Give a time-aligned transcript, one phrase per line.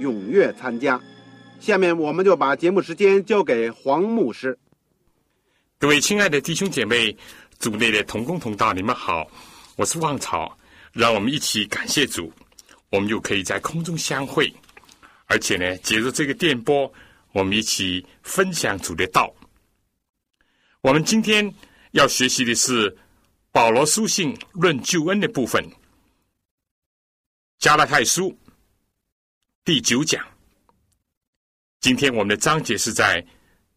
[0.00, 1.00] 踊跃参加。
[1.60, 4.58] 下面我们就把节目时间交给黄牧师。
[5.78, 7.16] 各位亲爱的弟兄姐妹、
[7.58, 9.30] 组内的同工同道，你们好，
[9.76, 10.56] 我是旺草。
[10.92, 12.32] 让我们一起感谢主，
[12.90, 14.52] 我们又可以在空中相会，
[15.26, 16.92] 而且呢，借着这个电波，
[17.32, 19.32] 我们一起分享主的道。
[20.80, 21.54] 我们今天。
[21.92, 22.96] 要学习的是
[23.50, 25.60] 保罗书信论救恩的部分，
[27.58, 28.30] 《加拉太书》
[29.62, 30.26] 第九讲。
[31.80, 33.22] 今天我们的章节是在《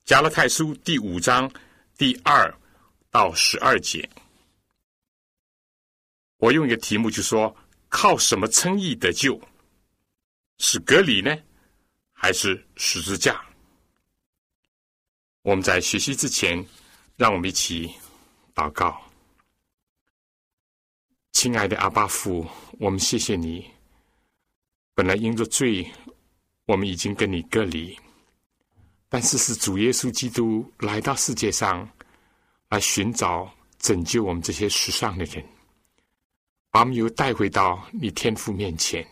[0.05, 1.51] 加拉太书》第五章
[1.97, 2.53] 第二
[3.11, 4.09] 到十二节。
[6.37, 7.53] 我用一个题目就说：
[7.89, 9.39] 靠什么称义得救？
[10.59, 11.37] 是隔离呢，
[12.13, 13.43] 还是十字架？
[15.41, 16.65] 我们在学习之前，
[17.17, 17.93] 让我们一起。
[18.55, 19.01] 祷告，
[21.31, 23.72] 亲爱的阿巴父，我们谢谢你。
[24.95, 25.89] 本来因着罪，
[26.65, 27.97] 我们已经跟你隔离，
[29.09, 31.89] 但是是主耶稣基督来到世界上，
[32.69, 35.43] 来寻找拯救我们这些世上的人，
[36.69, 39.05] 把我们又带回到你天父面前。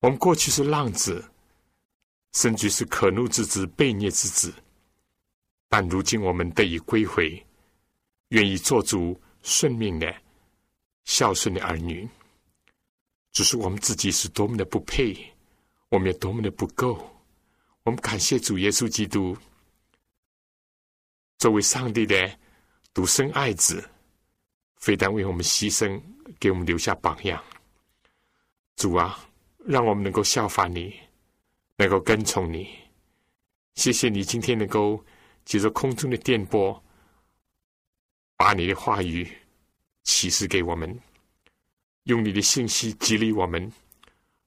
[0.00, 1.24] 我们过去是浪子，
[2.32, 4.52] 甚至是可怒之子、悖逆之子，
[5.68, 7.44] 但如今我们得以归回。
[8.28, 10.10] 愿意做主顺命的
[11.04, 12.08] 孝顺的儿女，
[13.32, 15.16] 只是我们自己是多么的不配，
[15.88, 17.10] 我们有多么的不够。
[17.82, 19.36] 我们感谢主耶稣基督，
[21.38, 22.38] 作为上帝的
[22.94, 23.82] 独生爱子，
[24.76, 26.00] 非但为我们牺牲，
[26.38, 27.42] 给我们留下榜样。
[28.76, 29.18] 主啊，
[29.64, 30.94] 让我们能够效法你，
[31.76, 32.68] 能够跟从你。
[33.74, 35.02] 谢谢你今天能够
[35.44, 36.80] 借着空中的电波。
[38.36, 39.30] 把你的话语
[40.02, 40.98] 启示给我们，
[42.04, 43.70] 用你的信息激励我们，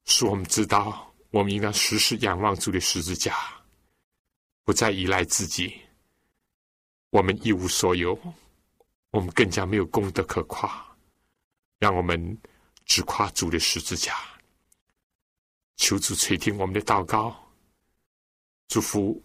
[0.05, 3.35] 使我们知道我们应当时时仰望主的十字架，
[4.63, 5.73] 不再依赖自己。
[7.11, 8.19] 我们一无所有，
[9.11, 10.85] 我们更加没有功德可夸，
[11.79, 12.38] 让我们
[12.85, 14.13] 只夸主的十字架。
[15.77, 17.35] 求主垂听我们的祷告，
[18.67, 19.23] 祝福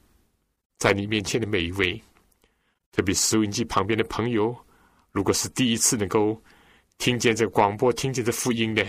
[0.78, 2.00] 在你面前的每一位。
[2.92, 4.56] 特别收音机旁边的朋友，
[5.12, 6.40] 如果是第一次能够
[7.00, 8.86] 听见这广播、听见这福音的，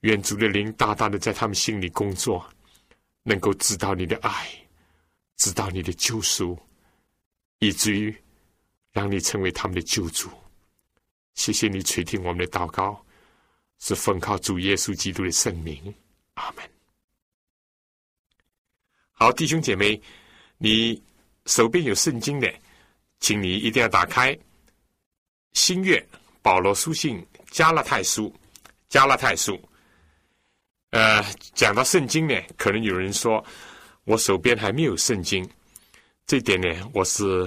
[0.00, 2.44] 愿主的灵大大的在他们心里工作，
[3.22, 4.50] 能够知道你的爱，
[5.36, 6.58] 知道你的救赎，
[7.60, 8.12] 以至于
[8.90, 10.28] 让你成为他们的救主。
[11.34, 13.00] 谢谢你垂听我们的祷告，
[13.78, 15.94] 是奉靠主耶稣基督的圣名，
[16.34, 16.70] 阿门。
[19.12, 20.00] 好，弟兄姐妹，
[20.58, 21.00] 你
[21.46, 22.52] 手边有圣经的。
[23.20, 24.36] 请你一定要打开
[25.52, 26.04] 新月
[26.48, 28.34] 保罗书信加拉太书
[28.88, 29.60] 加拉太书。
[30.92, 31.22] 呃，
[31.52, 33.44] 讲到圣经呢，可能有人说
[34.04, 35.46] 我手边还没有圣经，
[36.26, 37.46] 这点呢我是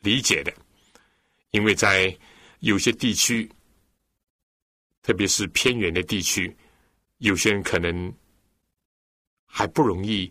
[0.00, 0.52] 理解的，
[1.52, 2.12] 因为在
[2.58, 3.48] 有些地区，
[5.00, 6.52] 特别是偏远的地区，
[7.18, 8.12] 有些人可能
[9.46, 10.28] 还不容易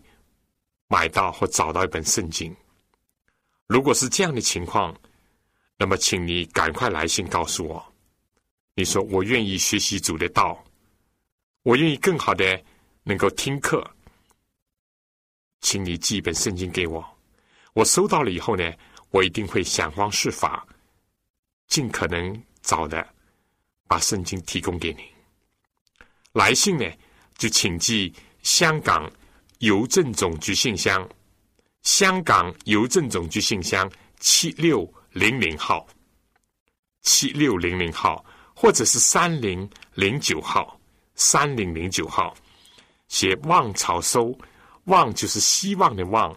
[0.88, 2.54] 买到或找到一本圣经。
[3.66, 4.94] 如果是这样的情况，
[5.82, 7.84] 那么请你赶快来信告诉我。
[8.76, 10.64] 你说我愿意学习主的道，
[11.64, 12.64] 我愿意更好的
[13.02, 13.84] 能够听课，
[15.60, 17.04] 请你寄一本圣经给我。
[17.72, 18.72] 我收到了以后呢，
[19.10, 20.64] 我一定会想方设法，
[21.66, 23.04] 尽可能早的
[23.88, 25.02] 把圣经提供给你。
[26.30, 26.88] 来信呢，
[27.36, 28.14] 就请寄
[28.44, 29.10] 香港
[29.58, 31.10] 邮政总局信箱。
[31.82, 33.90] 香港邮政总局信箱
[34.20, 35.86] 七六零零号，
[37.02, 38.24] 七六零零号，
[38.54, 40.80] 或者是三零零九号，
[41.14, 42.34] 三零零九号。
[43.08, 44.34] 写望潮收，
[44.84, 46.34] 望就是希望的望，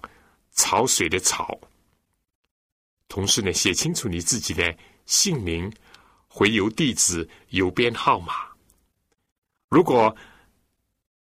[0.51, 1.57] 潮水的潮。
[3.07, 4.75] 同时呢，写清楚你自己的
[5.05, 5.71] 姓名、
[6.27, 8.33] 回邮地址、邮编号码。
[9.69, 10.13] 如果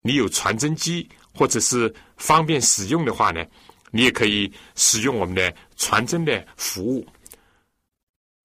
[0.03, 3.47] 你有传真机或者是方便使用的话呢，
[3.93, 7.07] 你也可以使用我们的传真的服务。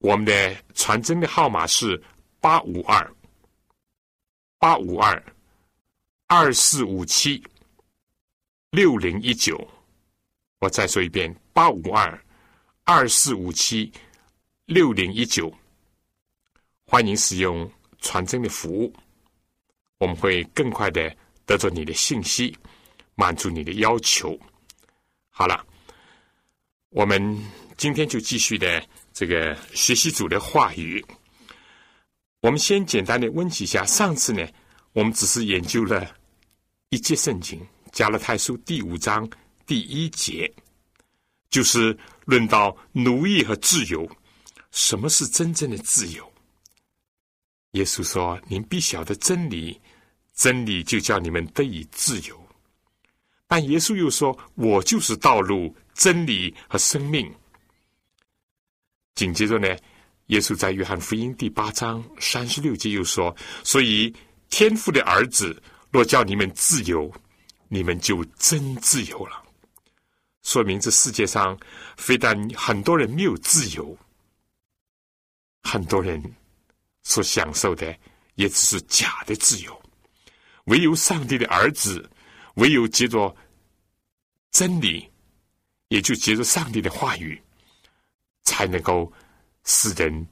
[0.04, 1.98] 我们的传真的号码是
[2.38, 3.14] 八五二
[4.58, 5.24] 八五二
[6.26, 7.42] 二四五七
[8.68, 9.66] 六零一九。
[10.58, 12.22] 我再说一遍：八五二。
[12.84, 13.90] 二四五七
[14.66, 15.50] 六零一九，
[16.84, 17.66] 欢迎使用
[17.98, 18.92] 传真的服务，
[19.96, 21.16] 我们会更快的
[21.46, 22.54] 得到你的信息，
[23.14, 24.38] 满足你的要求。
[25.30, 25.64] 好了，
[26.90, 27.42] 我们
[27.78, 31.02] 今天就继续的这个学习组的话语。
[32.40, 34.46] 我们先简单的温习一下，上次呢，
[34.92, 36.14] 我们只是研究了
[36.90, 37.58] 一节圣经
[37.92, 39.26] 《加勒泰书》第五章
[39.64, 40.52] 第一节。
[41.48, 44.10] 就是论到奴役和自由，
[44.72, 46.32] 什么是真正的自由？
[47.70, 49.80] 耶稣说：“您必晓得真理，
[50.34, 52.44] 真理就叫你们得以自由。”
[53.46, 57.32] 但耶稣又说：“我就是道路、真理和生命。”
[59.14, 59.68] 紧接着呢，
[60.26, 64.12] 耶稣在约翰福音第八章三十六节又说：“所以
[64.50, 67.12] 天父的儿子若叫你们自由，
[67.68, 69.40] 你们就真自由了。”
[70.42, 71.58] 说明这世界上
[71.96, 73.96] 非但很多人没有自由，
[75.62, 76.20] 很多人
[77.04, 77.96] 所享受的
[78.34, 79.82] 也只是假的自由。
[80.64, 82.10] 唯有上帝的儿子，
[82.54, 83.34] 唯有接着
[84.50, 85.08] 真理，
[85.88, 87.40] 也就接着上帝的话语，
[88.44, 89.12] 才能够
[89.64, 90.26] 使人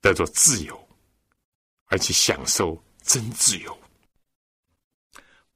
[0.00, 0.88] 得着自由，
[1.86, 3.78] 而且享受真自由。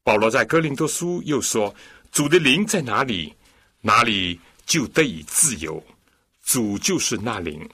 [0.02, 1.75] 保罗在哥林多书又说
[2.12, 3.34] ：“主的灵在哪里？”
[3.82, 5.81] 哪里就得以自由，
[6.43, 7.69] 主就是那灵。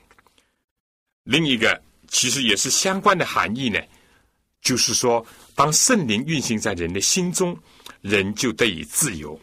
[1.23, 3.81] 另一个其实也是相关的含义呢，
[4.61, 7.59] 就是说，当圣灵运行在人的心中，
[8.03, 9.41] 人就得以自由。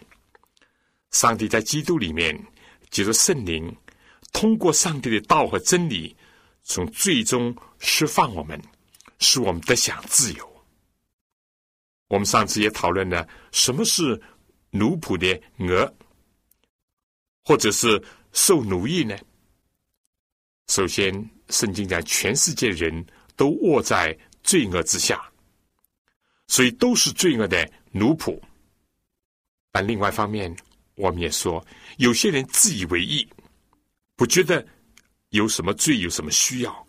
[1.10, 2.40] 上帝在基督里面，
[2.92, 3.75] 借着圣灵，
[4.31, 6.16] 通过上帝的道和真理，
[6.64, 8.62] 从最终释放我们，
[9.20, 10.64] 使我们得享自由。
[12.08, 14.22] 我们上次也讨论了什么是
[14.72, 15.94] 奴仆的鹅。
[17.46, 18.00] 或者是
[18.31, 19.18] 受奴役呢？
[20.68, 21.12] 首先，
[21.50, 23.04] 圣经讲全世界人
[23.36, 25.20] 都卧在罪恶之下，
[26.46, 28.40] 所以都是罪恶的奴仆。
[29.72, 30.56] 但另外一方面，
[30.94, 31.66] 我们也说，
[31.98, 33.28] 有些人自以为意，
[34.19, 34.68] 不觉得
[35.30, 36.88] 有什么罪，有什么需要。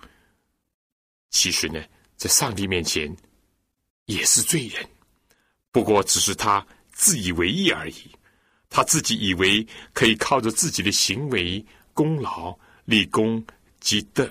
[1.31, 1.81] 其实呢，
[2.17, 3.17] 在上帝面前
[4.07, 4.85] 也是罪人，
[5.71, 8.11] 不过只是他自以为意而已。
[8.69, 13.41] 他自己以为可以靠着自己的行为、功劳、立功
[13.79, 14.29] 积德，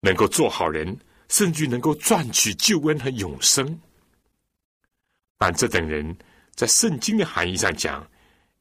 [0.00, 0.98] 能够做好人，
[1.28, 3.80] 甚至能够赚取救恩和永生。
[5.38, 6.16] 但这等人
[6.56, 8.04] 在圣经的含义上讲，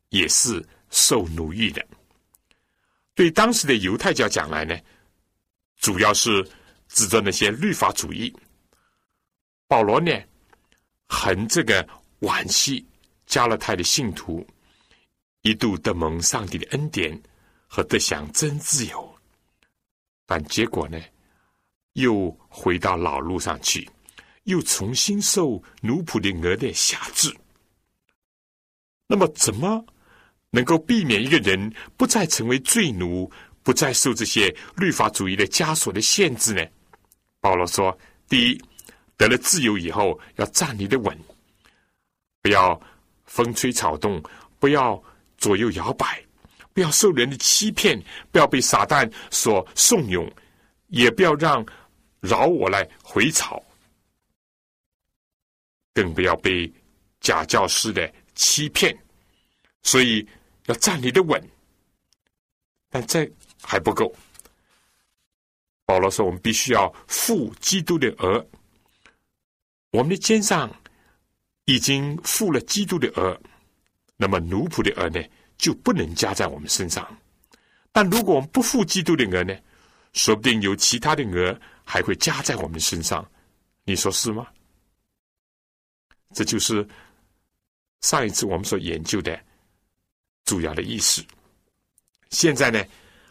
[0.10, 1.84] 也是受奴役的。
[3.16, 4.78] 对当时的犹太教讲来呢，
[5.78, 6.48] 主要是
[6.90, 8.32] 指着那些律法主义。
[9.68, 10.12] 保罗呢，
[11.08, 11.88] 很这个
[12.20, 12.86] 惋惜
[13.26, 14.46] 加勒泰的信徒。
[15.42, 17.22] 一度得蒙上帝的恩典
[17.68, 19.16] 和得享真自由，
[20.26, 21.00] 但结果呢，
[21.94, 23.88] 又回到老路上去，
[24.46, 27.32] 又重新受奴仆的额的辖制。
[29.06, 29.86] 那么，怎么
[30.56, 33.30] 能够避免一个人不再成为罪奴，
[33.62, 36.66] 不再受这些律法主义的枷锁的限制呢？
[37.42, 37.96] 保罗说：
[38.30, 38.62] 第一，
[39.18, 41.18] 得了自由以后，要站立的稳，
[42.42, 42.80] 不要
[43.26, 44.24] 风吹草动，
[44.58, 45.04] 不要。
[45.38, 46.24] 左右摇摆，
[46.74, 50.32] 不要受人的欺骗，不要被撒旦所怂恿，
[50.88, 51.64] 也不要让
[52.22, 53.62] 饶我来回草，
[55.94, 56.72] 更不要被
[57.20, 58.98] 假教师的欺骗。
[59.84, 60.26] 所以
[60.66, 61.42] 要站立的稳，
[62.90, 63.30] 但这
[63.62, 64.14] 还不够。
[65.86, 68.46] 保罗说：“我们必须要负基督的额，
[69.92, 70.70] 我们的肩上
[71.66, 73.40] 已经负了基督的额。”
[74.18, 75.22] 那么奴仆的额呢，
[75.58, 77.06] 就不能加在我们身上。
[77.92, 79.54] 但如果我们不负基督的额呢，
[80.14, 83.30] 说不定有其他的额还会加在我们身上。
[83.84, 84.48] 你说是吗？
[86.34, 86.88] 这就是
[88.02, 89.40] 上一次我们所研究的
[90.46, 91.24] 主要的意思。
[92.30, 92.84] 现在呢，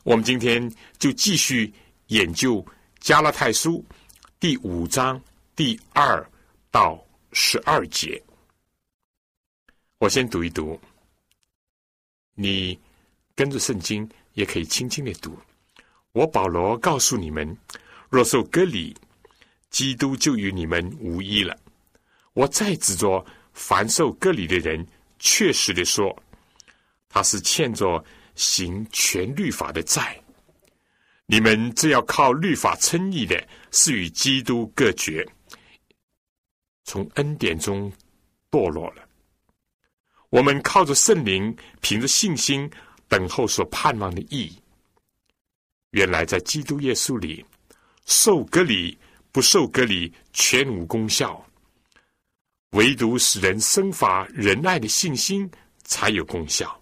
[0.02, 1.72] 我们今天就继续
[2.08, 2.64] 研究
[3.00, 3.84] 加拉太书
[4.38, 5.20] 第五章
[5.56, 6.24] 第二
[6.70, 7.02] 到
[7.32, 8.22] 十二节。
[9.98, 10.78] 我先读一读，
[12.34, 12.78] 你
[13.34, 15.38] 跟着圣经也可以轻轻的读。
[16.12, 17.56] 我保罗告诉你们，
[18.10, 18.94] 若受割礼，
[19.70, 21.58] 基督就与你们无异了。
[22.34, 24.86] 我再指着凡受割礼的人，
[25.18, 26.16] 确实的说，
[27.14, 28.04] 他是欠着
[28.34, 30.20] 行全律法的债。
[31.26, 33.40] 你们这要靠律法称义的，
[33.70, 35.24] 是与基督隔绝，
[36.82, 37.90] 从恩典中
[38.50, 39.08] 堕落了。
[40.28, 42.68] 我们靠着圣灵，凭着信心
[43.06, 44.52] 等候所盼望的义。
[45.90, 47.46] 原来在基督耶稣里，
[48.06, 48.98] 受隔离
[49.30, 51.46] 不受隔离全无功效，
[52.70, 55.48] 唯独使人生发仁爱的信心
[55.84, 56.76] 才有功效。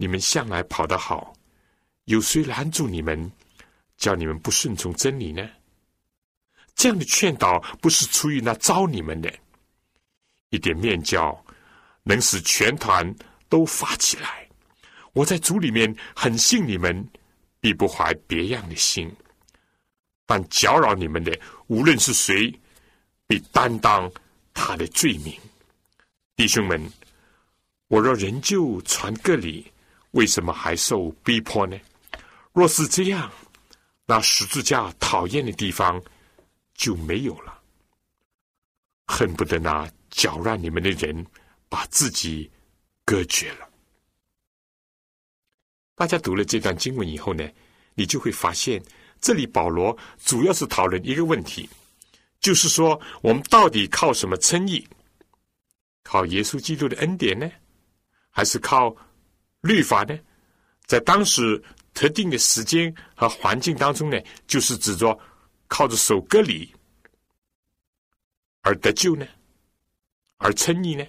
[0.00, 1.34] 你们向来跑得好。
[2.04, 3.30] 有谁拦住你们，
[3.98, 5.46] 叫你们不顺从真理呢？
[6.74, 9.30] 这样的劝导不是出于那招你们的，
[10.48, 11.44] 一点面教
[12.02, 13.14] 能使全团
[13.50, 14.48] 都发起来。
[15.12, 17.06] 我在主里面很信你们，
[17.60, 19.14] 必不怀别样的心。
[20.24, 22.58] 但搅扰你们的，无论是谁，
[23.26, 24.10] 必担当
[24.54, 25.38] 他的罪名。
[26.36, 26.90] 弟兄们，
[27.88, 29.69] 我若仍旧传个理，
[30.12, 31.78] 为什么还受逼迫呢？
[32.52, 33.30] 若是这样，
[34.06, 36.02] 那十字架讨厌的地方
[36.74, 37.60] 就没有了。
[39.06, 41.26] 恨不得那搅乱你们的人
[41.68, 42.50] 把自己
[43.04, 43.68] 隔绝了。
[45.94, 47.48] 大家读了这段经文以后呢，
[47.94, 48.82] 你就会发现，
[49.20, 51.68] 这里保罗主要是讨论一个问题，
[52.40, 54.86] 就是说我们到底靠什么称义？
[56.02, 57.48] 靠耶稣基督的恩典呢，
[58.30, 58.96] 还是靠
[59.60, 60.18] 律法呢？
[60.86, 61.62] 在当时。
[61.92, 65.18] 特定的时间和环境当中呢，就是指着
[65.66, 66.72] 靠着守隔离
[68.62, 69.26] 而得救呢，
[70.38, 71.04] 而称义呢。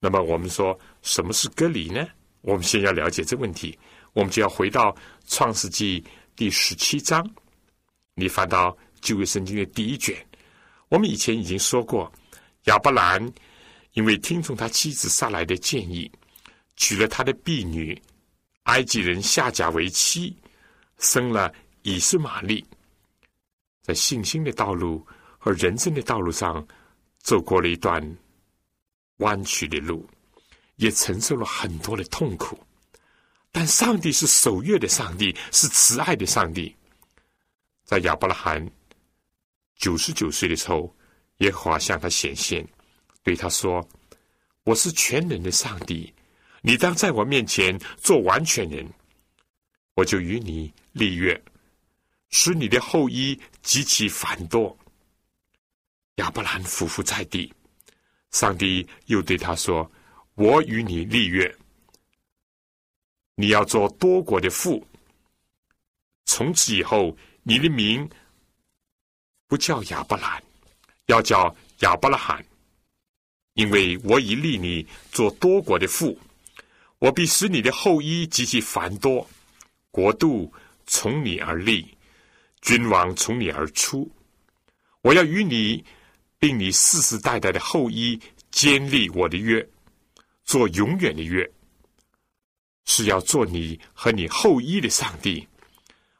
[0.00, 2.08] 那么我们说什么是隔离呢？
[2.40, 3.78] 我们先要了解这问题，
[4.14, 6.02] 我们就要回到创世纪
[6.34, 7.22] 第十七章，
[8.14, 10.16] 你翻到旧约圣经的第一卷。
[10.88, 12.10] 我们以前已经说过，
[12.64, 13.22] 亚伯兰
[13.92, 16.10] 因为听从他妻子撒来的建议，
[16.76, 18.00] 娶了他的婢女。
[18.64, 20.36] 埃及人夏甲为妻，
[20.98, 22.66] 生了以斯玛利，
[23.80, 25.06] 在信心的道路
[25.38, 26.66] 和人生的道路上
[27.18, 28.02] 走过了一段
[29.18, 30.04] 弯曲的路，
[30.76, 32.58] 也承受了很多的痛苦。
[33.52, 36.74] 但上帝是守约的上帝，是慈爱的上帝。
[37.84, 38.68] 在亚伯拉罕
[39.76, 40.92] 九十九岁的时候，
[41.36, 42.66] 耶和华向他显现，
[43.22, 43.88] 对他说
[44.64, 46.12] ：“我是全能的上帝。”
[46.62, 48.88] 你当在我面前做完全人，
[49.94, 51.40] 我就与你立约，
[52.30, 54.76] 使你的后裔极其繁多。
[56.16, 57.52] 亚伯兰俯伏在地，
[58.32, 59.88] 上帝又对他说
[60.34, 61.56] ：“我与你立约，
[63.36, 64.84] 你要做多国的父。
[66.24, 68.08] 从此以后，你的名
[69.46, 70.42] 不叫亚伯兰，
[71.06, 72.44] 要叫亚伯拉罕，
[73.52, 76.18] 因为我已立你做多国的父。”
[76.98, 79.28] 我必使你的后裔极其繁多，
[79.90, 80.52] 国度
[80.86, 81.86] 从你而立，
[82.62, 84.10] 君王从你而出。
[85.02, 85.84] 我要与你，
[86.38, 88.18] 并你世世代代的后裔
[88.50, 89.66] 坚立我的约，
[90.44, 91.48] 做永远的约，
[92.86, 95.46] 是要做你和你后裔的上帝。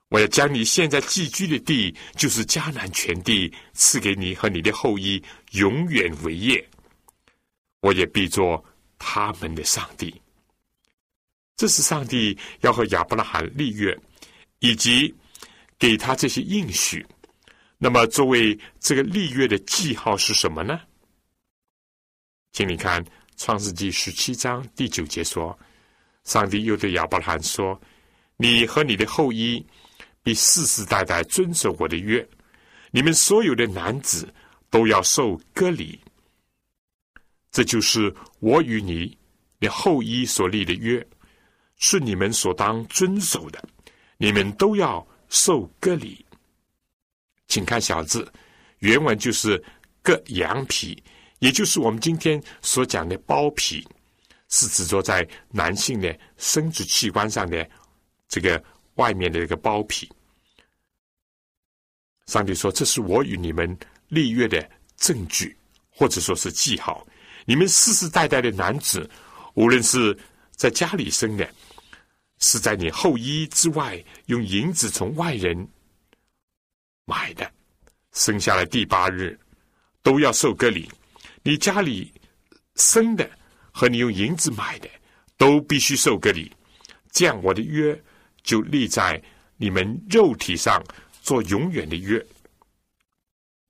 [0.08, 5.20] 我要将你现在寄居的地，就是迦南全地，赐给你和你的后裔
[5.52, 6.64] 永远为业。
[7.80, 8.62] 我也必做
[8.98, 10.14] 他们的上帝。
[11.56, 13.98] 这是上帝要和亚伯拉罕立约，
[14.58, 15.14] 以及
[15.78, 17.04] 给他这些应许。
[17.78, 20.78] 那么，作为这个立约的记号是什么呢？
[22.52, 23.02] 请你看
[23.38, 25.58] 《创世纪》十七章第九节说
[26.24, 27.80] ：“上帝又对亚伯拉罕说
[28.36, 29.64] ：‘你和你的后裔
[30.22, 32.26] 必世世代代遵守我的约，
[32.90, 34.32] 你们所有的男子
[34.68, 35.98] 都要受割礼。’
[37.50, 39.16] 这就是我与你
[39.58, 41.02] 的后裔所立的约。”
[41.78, 43.62] 是你们所当遵守的，
[44.16, 46.24] 你们都要受割礼。
[47.48, 48.30] 请看小字，
[48.78, 49.62] 原文就是
[50.02, 51.02] 割羊皮，
[51.38, 53.86] 也就是我们今天所讲的包皮，
[54.48, 57.68] 是指着在男性的生殖器官上的
[58.26, 58.62] 这个
[58.94, 60.10] 外面的这个包皮。
[62.26, 63.78] 上帝说：“这是我与你们
[64.08, 65.56] 立约的证据，
[65.90, 67.06] 或者说是记号。
[67.44, 69.08] 你们世世代代的男子，
[69.54, 70.18] 无论是
[70.52, 71.48] 在家里生的。”
[72.38, 75.68] 是在你后衣之外用银子从外人
[77.04, 77.50] 买的，
[78.12, 79.38] 生下来第八日
[80.02, 80.90] 都要受割礼。
[81.42, 82.12] 你家里
[82.74, 83.30] 生的
[83.72, 84.88] 和你用银子买的，
[85.36, 86.52] 都必须受割礼。
[87.10, 87.98] 这样，我的约
[88.42, 89.22] 就立在
[89.56, 90.84] 你们肉体上，
[91.22, 92.24] 做永远的约。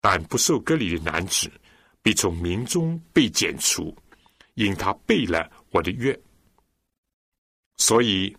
[0.01, 1.51] 但不受割礼的男子，
[2.03, 3.97] 必从民中被剪除，
[4.55, 6.19] 因他背了我的约。
[7.77, 8.37] 所以，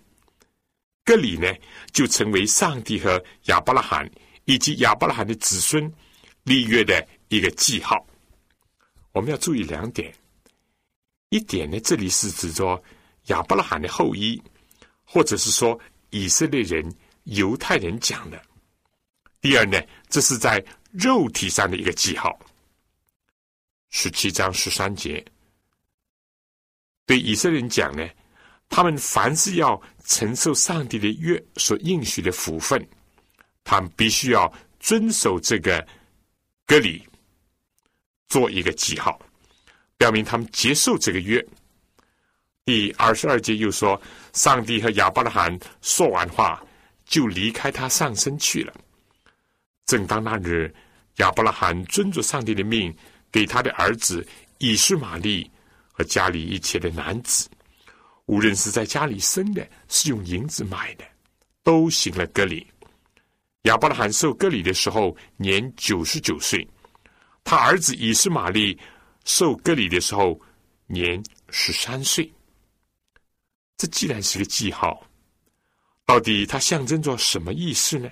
[1.08, 1.48] 这里呢，
[1.94, 4.12] 就成为上帝和亚伯拉罕
[4.44, 5.90] 以及亚伯拉罕的子孙
[6.44, 8.06] 立约的一个记号。
[9.14, 10.14] 我们要注意两点：
[11.30, 12.84] 一点呢，这里是指着
[13.28, 14.40] 亚伯拉罕的后裔，
[15.06, 18.38] 或者是说以色列人、犹太人讲的；
[19.40, 20.62] 第二呢，这是在
[20.92, 22.38] 肉体上的一个记号。
[23.92, 25.26] 十七章十三节
[27.06, 28.06] 对以色列人讲呢，
[28.70, 32.88] 他们凡是要承受上帝的约所应许的福分，
[33.64, 35.86] 他们必须要遵守这个
[36.66, 37.02] 隔离。
[38.28, 39.18] 做一个记号，
[39.98, 41.44] 表明他们接受这个约。
[42.66, 44.00] 第二十二节又说，
[44.34, 46.62] 上帝和亚伯拉罕说完话，
[47.06, 48.74] 就离开他上身去了。
[49.86, 50.76] 正当那日，
[51.20, 52.94] 亚伯拉罕遵着上帝的命，
[53.32, 55.50] 给他的儿子以实玛利
[55.94, 57.48] 和家里一切的男子，
[58.28, 61.04] 无论是在家里生的，是用银子买的，
[61.64, 62.66] 都行了割礼。
[63.64, 66.66] 亚伯拉罕受割礼的时候，年九十九岁。
[67.44, 68.78] 他儿子以斯玛利
[69.24, 70.40] 受割礼的时候
[70.86, 72.32] 年十三岁。
[73.78, 75.02] 这既然是个记号，
[76.06, 78.10] 到底它象征着什么意思呢？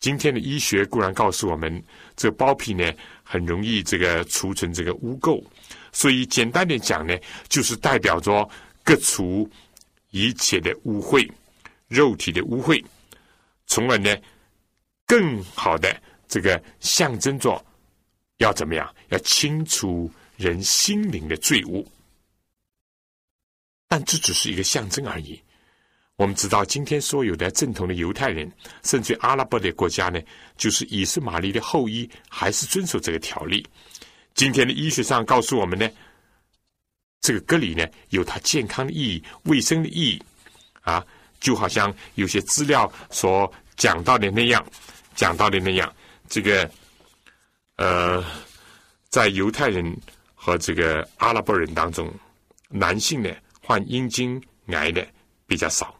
[0.00, 1.82] 今天的医学固然告诉我们，
[2.16, 5.44] 这包皮呢很容易这个储存这个污垢，
[5.92, 7.16] 所以简单点讲呢，
[7.48, 8.48] 就是代表着
[8.88, 9.46] 割除
[10.12, 11.30] 一切的污秽、
[11.88, 12.82] 肉体的污秽，
[13.66, 14.16] 从而呢
[15.04, 15.94] 更好的
[16.26, 17.62] 这个象征着。
[18.38, 18.94] 要怎么样？
[19.08, 21.84] 要清除人心灵的罪恶，
[23.88, 25.38] 但这只是一个象征而已。
[26.14, 28.50] 我们知道，今天所有的正统的犹太人，
[28.84, 30.20] 甚至阿拉伯的国家呢，
[30.56, 33.66] 就是以斯玛利的后裔，还是遵守这个条例。
[34.34, 35.90] 今天的医学上告诉我们呢，
[37.20, 40.22] 这个隔离呢，有它健康的意义、卫生的意义
[40.82, 41.04] 啊，
[41.40, 44.64] 就好像有些资料所讲到的那样，
[45.14, 45.94] 讲到的那样，
[46.28, 46.70] 这个。
[47.80, 48.24] 呃，
[49.08, 49.96] 在犹太人
[50.34, 52.12] 和这个阿拉伯人当中，
[52.68, 55.06] 男性呢患阴茎癌的
[55.46, 55.96] 比较少，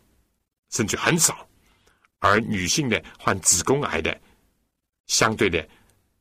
[0.70, 1.32] 甚至很少；
[2.18, 4.20] 而女性呢患子宫癌的，
[5.06, 5.64] 相对的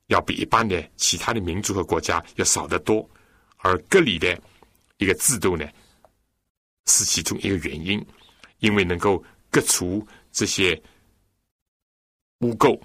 [0.09, 3.09] 要比一般的其他的民族和国家要少得多。
[3.57, 4.39] 而隔离的
[4.97, 5.67] 一个制度呢，
[6.85, 8.05] 是其中一个原因，
[8.59, 10.79] 因为能够割除这些
[12.39, 12.79] 污垢，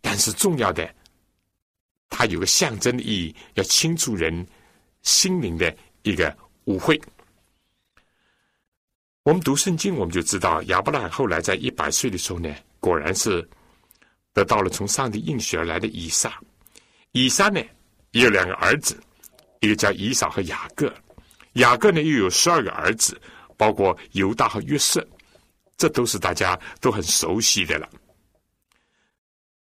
[0.00, 0.94] 但是重要的。
[2.14, 4.46] 它有个象征的意义，要清除人
[5.00, 7.02] 心灵的一个污秽。
[9.22, 13.48] 我们读圣经，我们就知道亚伯拉罕后来在一百岁的时候呢，果然是
[14.34, 16.38] 得到了从上帝应许而来的以撒。
[17.12, 17.62] 以撒呢
[18.10, 19.02] 也有两个儿子，
[19.60, 20.92] 一个叫以扫和雅各。
[21.54, 23.20] 雅各呢又有十二个儿子，
[23.56, 25.06] 包括犹大和约瑟，
[25.76, 27.88] 这都是大家都很熟悉的了。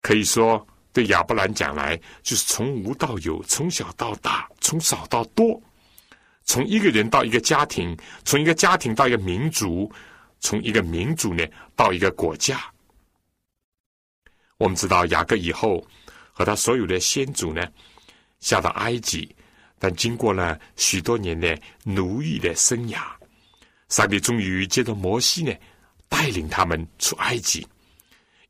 [0.01, 0.67] 可以说。
[0.93, 5.63] 对亚伯兰讲来，就是从无到有，从小到大，从少到多，
[6.45, 7.95] 从一个人到一个家庭，
[8.25, 9.93] 从一个家庭到一个民族，
[10.41, 11.45] 从一个民族呢
[11.75, 12.59] 到一个国家。
[14.57, 15.87] 我们知道雅各以后
[16.33, 17.63] 和他所有的先祖呢
[18.41, 19.36] 下到埃及，
[19.79, 23.01] 但经过了许多年的奴役的生涯，
[23.89, 25.55] 上帝终于借着摩西呢
[26.09, 27.67] 带领他们出埃及。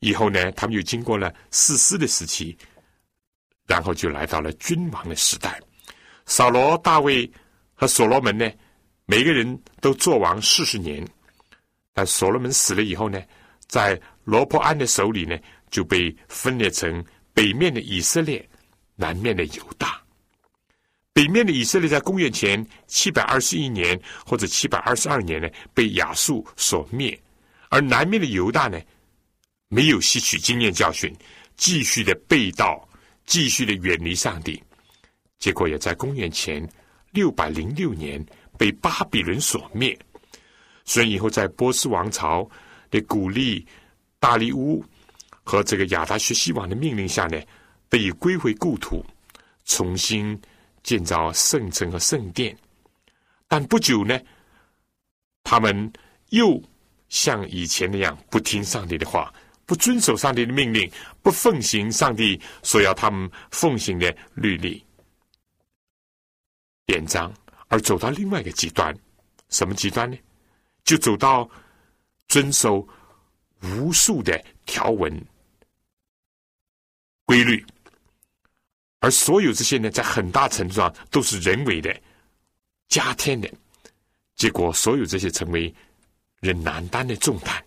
[0.01, 2.57] 以后呢，他们又经过了四师的时期，
[3.67, 5.61] 然后就来到了君王的时代。
[6.27, 7.31] 扫罗、大卫
[7.75, 8.51] 和所罗门呢，
[9.07, 11.07] 每个人都做王四十年。
[11.95, 13.21] 但所罗门死了以后呢，
[13.69, 15.37] 在罗伯安的手里呢，
[15.71, 18.47] 就被分裂成北面的以色列，
[18.97, 20.01] 南面的犹大。
[21.17, 27.19] 北面的以色列在公元前七百二十一年或者七百二十二年呢，被亚述所灭，
[27.71, 28.79] 而南面的犹大呢？
[29.69, 31.11] 没有吸取经验教训，
[31.57, 32.87] 继续的背道，
[33.25, 34.63] 继续的远离上帝，
[35.39, 36.63] 结果也在公元前
[37.13, 38.23] 六百零六年
[38.59, 39.99] 被巴比伦所灭。
[40.85, 42.47] 所以以后在波斯王朝
[42.91, 43.67] 的鼓励、
[44.21, 44.85] 大利乌
[45.43, 47.41] 和这个亚达薛西王的命令下呢，
[47.89, 49.03] 得以归回故土，
[49.65, 50.39] 重新
[50.87, 52.57] 建造圣城和圣殿。
[53.49, 54.17] 但不久呢，
[55.43, 55.93] 他们
[56.31, 56.63] 又
[57.09, 59.35] 像以前那样不听上帝的话。
[59.69, 60.89] 不遵守上帝的命令，
[61.23, 64.81] 不奉行上帝所要他们奉行的律例
[66.87, 67.35] 典章，
[67.67, 68.97] 而走到另外一个极端，
[69.49, 70.17] 什么极端呢？
[70.85, 71.51] 就走到
[72.29, 72.87] 遵守
[73.61, 75.13] 无数的条文
[77.25, 77.67] 规律，
[79.01, 81.95] 而所有这些呢，在很大程度上都是人为的、
[82.89, 83.49] 加添的，
[84.35, 85.75] 结果所有这些成为
[86.41, 87.65] 人难担的重担。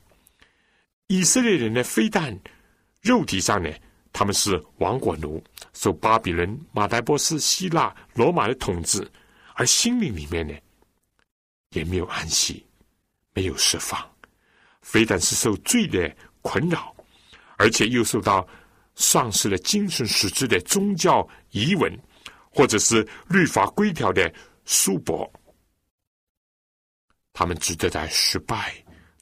[1.07, 2.37] 以色列人呢，非但
[3.01, 3.69] 肉体上呢，
[4.11, 9.05] 他们是亡国奴，受巴比伦、马代波斯、希腊、罗马的统治，
[9.53, 10.53] 而心灵里面呢，
[11.71, 12.65] 也没有安息。
[13.35, 13.97] 没有释放，
[14.81, 16.93] 非但是受罪的困扰，
[17.57, 18.45] 而且又受到
[18.99, 21.91] 丧失了精神实质的宗教疑问，
[22.51, 24.31] 或者是律法规条的
[24.65, 25.27] 束缚。
[27.31, 28.75] 他们只得在失败、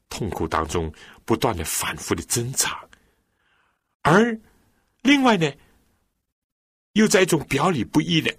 [0.09, 0.91] 痛苦当中
[1.23, 2.83] 不断的反复的挣扎，
[4.01, 4.37] 而
[5.03, 5.49] 另外呢，
[6.93, 8.35] 又在一种表里不一的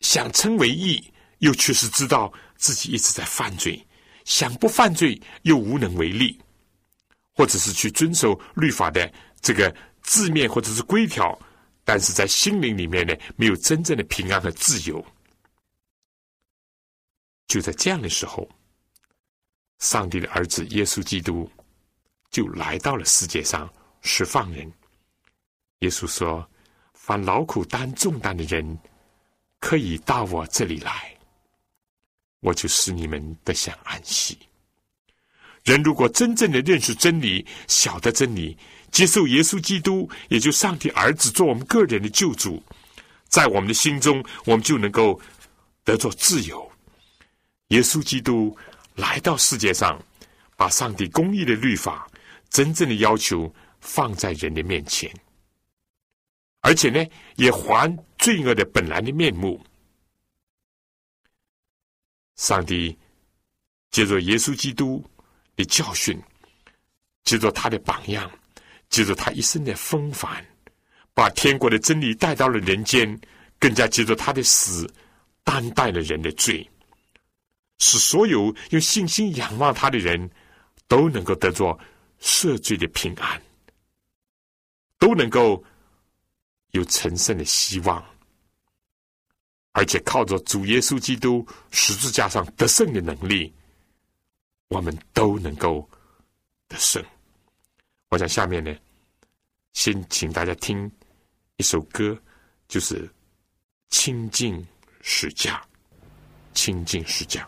[0.00, 1.12] 想称为义。
[1.42, 3.84] 又确实知道自己一直在犯罪，
[4.24, 6.40] 想不犯罪又无能为力，
[7.34, 11.38] 或者是去遵守律法的这个字面或者是规条，
[11.84, 15.04] 但是在心灵里面呢，没有真正的平安和自由。
[17.48, 18.48] 就在这样的时候，
[19.80, 21.50] 上帝的儿子耶稣基督
[22.30, 24.72] 就来到了世界上释放人。
[25.80, 26.48] 耶稣说
[26.94, 28.78] ：“凡劳苦担重担的人，
[29.58, 31.14] 可以到我这里来。”
[32.40, 34.38] 我就使你们得享安息。
[35.64, 38.56] 人如果真正的认识真理，晓得真理，
[38.92, 42.62] 接受耶稣基督，也就上帝儿子做我们个人的救主，
[43.26, 45.18] 在我们的心中，我们就能够
[45.82, 46.70] 得着自由。
[47.68, 48.54] 耶稣基督
[48.94, 50.00] 来到世界上，
[50.56, 52.06] 把上帝公义的律法、
[52.50, 55.10] 真正的要求放在人的面前，
[56.60, 57.02] 而且呢，
[57.36, 59.58] 也还罪恶的本来的面目。
[62.36, 62.96] 上帝
[63.90, 65.02] 借着耶稣基督
[65.56, 66.20] 的教训，
[67.24, 68.30] 借着他的榜样，
[68.92, 70.44] 借着他一生的风范，
[71.14, 73.18] 把天国的真理带到了人间，
[73.58, 74.86] 更加借着他的死，
[75.42, 76.70] 担待了人的罪，
[77.78, 80.30] 使所有用信心仰望他的人
[80.86, 81.76] 都能够得着
[82.20, 83.42] 赦罪的平安，
[84.98, 85.64] 都能够
[86.72, 88.04] 有成圣的希望。
[89.72, 93.50] 而且靠着主耶稣基督十字架上得胜的能力，
[94.68, 95.88] 我们都能够
[96.68, 97.02] 得胜。
[98.12, 98.76] 我想下面呢，
[99.72, 100.92] 先请大家听
[101.56, 102.14] 一首歌，
[102.68, 103.08] 就是
[103.88, 104.62] 《清净
[105.00, 105.56] 世家》，
[106.52, 107.42] 《清净世家》。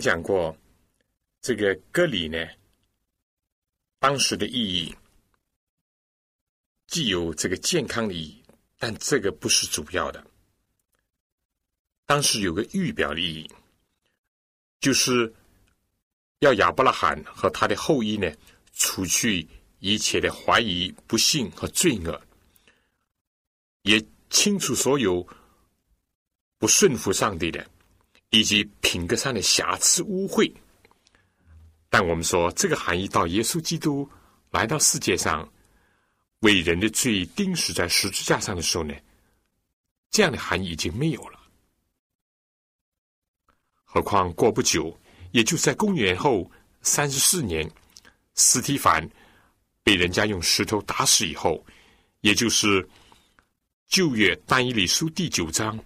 [0.00, 0.56] 讲过，
[1.42, 2.38] 这个割礼呢，
[3.98, 4.96] 当时的意义
[6.86, 8.42] 既有这个健康的意义，
[8.78, 10.26] 但这个不是主要的。
[12.06, 13.50] 当时有个预表的意义，
[14.80, 15.32] 就是
[16.40, 18.28] 要亚伯拉罕和他的后裔呢，
[18.72, 19.46] 除去
[19.78, 22.20] 一切的怀疑、不幸和罪恶，
[23.82, 25.24] 也清除所有
[26.58, 27.69] 不顺服上帝的。
[28.30, 30.52] 以及品格上的瑕疵污秽，
[31.88, 34.08] 但我们说这个含义到耶稣基督
[34.50, 35.48] 来到世界上
[36.40, 38.94] 为人的罪钉死在十字架上的时候呢，
[40.10, 41.40] 这样的含义已经没有了。
[43.84, 44.96] 何况过不久，
[45.32, 46.48] 也就在公元后
[46.82, 47.68] 三十四年，
[48.34, 49.04] 斯提凡
[49.82, 51.64] 被人家用石头打死以后，
[52.20, 52.88] 也就是
[53.88, 55.76] 旧约但以理书第九章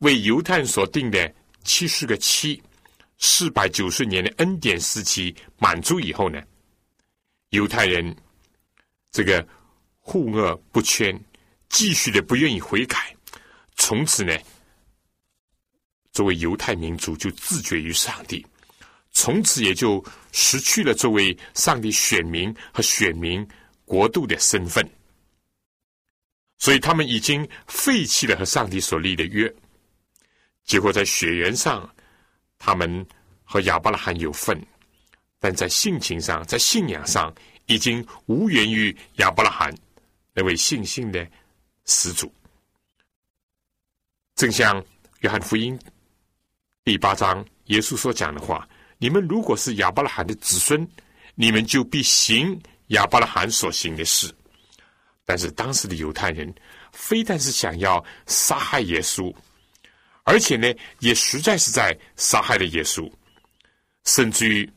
[0.00, 1.34] 为犹太人所定的。
[1.68, 2.60] 七十个七，
[3.18, 6.42] 四百九十年的恩典时期满足以后呢，
[7.50, 8.16] 犹太人
[9.12, 9.46] 这个
[9.98, 11.14] 护恶不圈，
[11.68, 13.14] 继续的不愿意悔改，
[13.76, 14.34] 从此呢，
[16.10, 18.44] 作为犹太民族就自绝于上帝，
[19.10, 20.02] 从此也就
[20.32, 23.46] 失去了作为上帝选民和选民
[23.84, 24.82] 国度的身份，
[26.56, 29.54] 所以他们已经废弃了和上帝所立的约。
[30.68, 31.88] 结果在血缘上，
[32.58, 33.04] 他们
[33.42, 34.62] 和亚伯拉罕有份，
[35.40, 39.74] 但在性情上，在信仰上，已经无缘于亚伯拉罕
[40.34, 41.26] 那位信心的
[41.86, 42.30] 始祖。
[44.36, 44.84] 正像
[45.20, 45.76] 约翰福音
[46.84, 50.86] 第八章耶稣所讲的话：“你们如果是亚伯拉罕的子孙，
[51.34, 54.30] 你们就必行亚伯拉罕所行的事。”
[55.24, 56.54] 但是当时的犹太人
[56.92, 59.34] 非但是想要杀害耶稣。
[60.30, 63.10] 而且呢，也实在是在杀害了耶稣，
[64.04, 64.70] 甚至于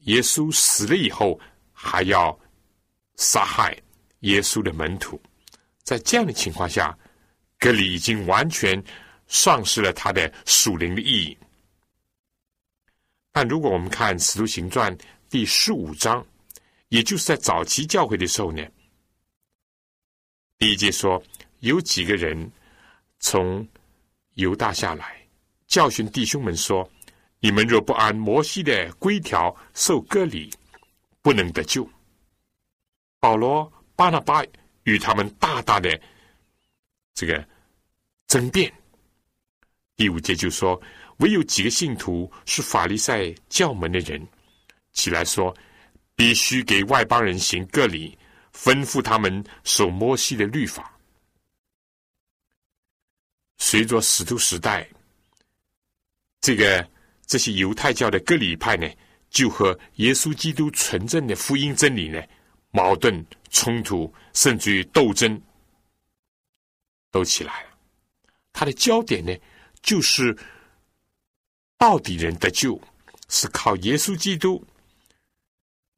[0.00, 1.38] 耶稣死了以后，
[1.72, 2.36] 还要
[3.14, 3.80] 杀害
[4.22, 5.20] 耶稣的门徒。
[5.84, 6.98] 在这样的情况下，
[7.56, 8.82] 格里已经完全
[9.28, 11.38] 丧失了他的属灵的意义。
[13.30, 14.92] 但如果我们看《使徒行传》
[15.28, 16.26] 第十五章，
[16.88, 18.66] 也就是在早期教会的时候呢，
[20.58, 21.22] 第一节说
[21.60, 22.50] 有几个人
[23.20, 23.64] 从。
[24.40, 25.24] 犹大下来，
[25.66, 26.90] 教训弟兄们说
[27.38, 30.50] ：“你们若不按摩西的规条受割礼，
[31.22, 31.88] 不能得救。”
[33.20, 34.42] 保罗、巴拿巴
[34.84, 36.00] 与他们大大的
[37.14, 37.46] 这个
[38.26, 38.72] 争辩。
[39.94, 40.80] 第五节就说
[41.20, 44.26] ：“唯有几个信徒是法利赛教门的人，
[44.92, 45.54] 起来说，
[46.16, 48.18] 必须给外邦人行割礼，
[48.54, 50.89] 吩咐他们守摩西的律法。”
[53.62, 54.88] 随着使徒时代，
[56.40, 56.90] 这个
[57.26, 58.88] 这些犹太教的各里派呢，
[59.28, 62.20] 就和耶稣基督纯正的福音真理呢
[62.70, 65.40] 矛盾冲突，甚至于斗争
[67.10, 67.68] 都起来了。
[68.50, 69.32] 它的焦点呢，
[69.82, 70.36] 就是
[71.76, 72.80] 到底人得救
[73.28, 74.66] 是靠耶稣基督，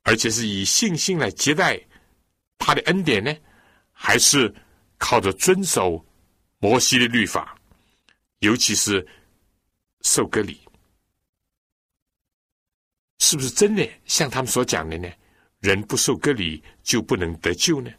[0.03, 1.81] 而且是以信心来接待
[2.59, 3.33] 他的恩典呢，
[3.93, 4.53] 还是
[4.99, 6.05] 靠着遵守？
[6.63, 7.59] 摩西的律法，
[8.39, 9.05] 尤其是
[10.03, 10.61] 受割礼，
[13.19, 15.11] 是不是真的像他们所讲的呢？
[15.59, 17.91] 人不受割礼就不能得救呢？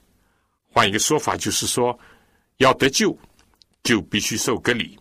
[0.72, 2.00] 换一个说法，就是说，
[2.60, 3.14] 要得救
[3.84, 4.98] 就必须受割礼。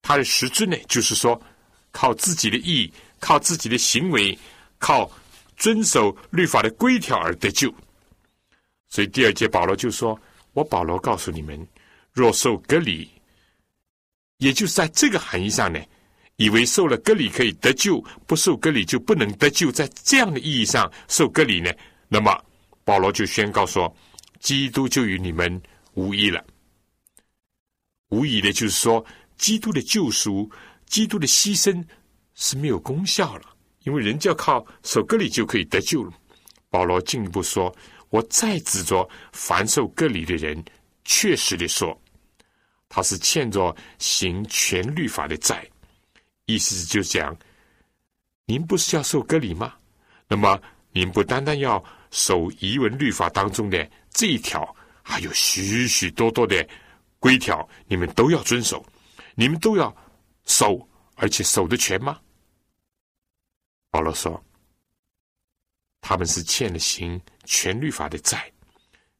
[0.00, 1.40] 他的实质呢，就是说，
[1.90, 2.88] 靠自己的意，
[3.18, 4.38] 靠自己的行为，
[4.78, 5.10] 靠
[5.56, 7.74] 遵守律法的规条而得救。
[8.88, 10.16] 所以第二节保罗就说
[10.54, 11.66] ：“我保罗告诉你们。”
[12.14, 13.10] 若受割礼，
[14.38, 15.80] 也就是在这个含义上呢，
[16.36, 19.72] 以为受了割礼可以得救，不受割礼就不能得救。
[19.72, 21.72] 在这样的意义上受割礼呢，
[22.08, 22.40] 那么
[22.84, 23.92] 保罗就宣告说，
[24.38, 25.60] 基督就与你们
[25.94, 26.44] 无异了。
[28.10, 29.04] 无异的就是说，
[29.36, 30.48] 基督的救赎、
[30.86, 31.84] 基督的牺牲
[32.34, 36.12] 是没有功效了，因为人就要靠受割礼就可以得救了。
[36.70, 37.74] 保罗进一步说
[38.10, 40.64] ：“我再指着凡受割礼的人，
[41.04, 42.00] 确实的说。”
[42.88, 45.68] 他是欠着行全律法的债，
[46.46, 47.36] 意思就讲，
[48.46, 49.74] 您不是要受割礼吗？
[50.28, 50.60] 那么
[50.92, 56.66] 您不单单要守遗文律法当中的这一条，还有许许多多的
[57.18, 58.84] 规条，你们都要遵守，
[59.34, 59.94] 你们都要
[60.44, 62.20] 守，而且守得全吗？
[63.90, 64.42] 保罗说，
[66.00, 68.52] 他们是欠了行全律法的债，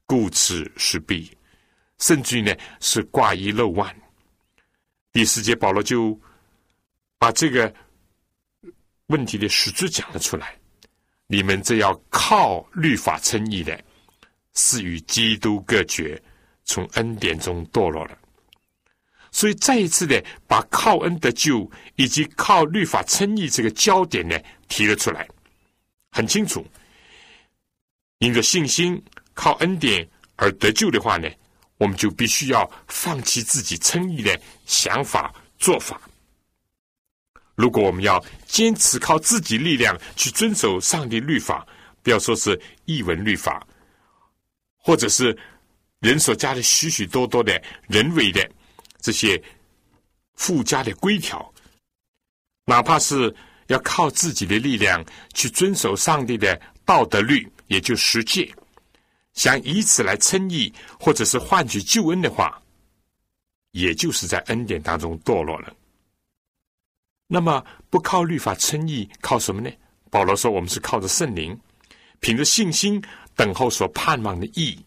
[0.07, 1.31] 故此是必。
[1.98, 3.94] 甚至呢，是挂一漏万。
[5.12, 6.18] 第四节，保罗就
[7.18, 7.72] 把这个
[9.07, 10.59] 问题的实质讲了出来。
[11.26, 13.83] 你们这要靠律法称义的，
[14.54, 16.20] 是与基督隔绝，
[16.64, 18.18] 从恩典中堕落了。
[19.30, 25.26] 所以再一次的把靠恩得救以及靠律法称义这个焦点呢提了出来，
[26.11, 26.64] 很清楚。
[28.18, 29.02] 因着信心
[29.33, 31.28] 靠恩典而得救的话呢，
[31.85, 36.01] 我们就必须要放弃自己称义的想法做法。
[37.57, 41.66] 如果我们要坚持靠自己力量去遵守上帝律法，
[42.03, 43.62] 不要说是译文律法，
[44.79, 45.37] 或者是
[46.01, 48.51] 人所加的许许多多的人为的
[48.99, 49.40] 这些
[50.37, 51.53] 附加的规条，
[52.64, 53.35] 哪怕是
[53.66, 58.51] 要靠自己的力量去遵守上帝的道德律，也就十诫，
[59.35, 62.61] 想以此来称义或者是换取救恩的话，
[63.73, 65.75] 也就是在恩典当中堕落了。
[67.27, 69.70] 那么不靠律法称义，靠什么呢？
[70.11, 71.59] 保罗说：“我们是靠着圣灵，
[72.20, 73.03] 凭着信心
[73.35, 74.79] 等候所盼望的义。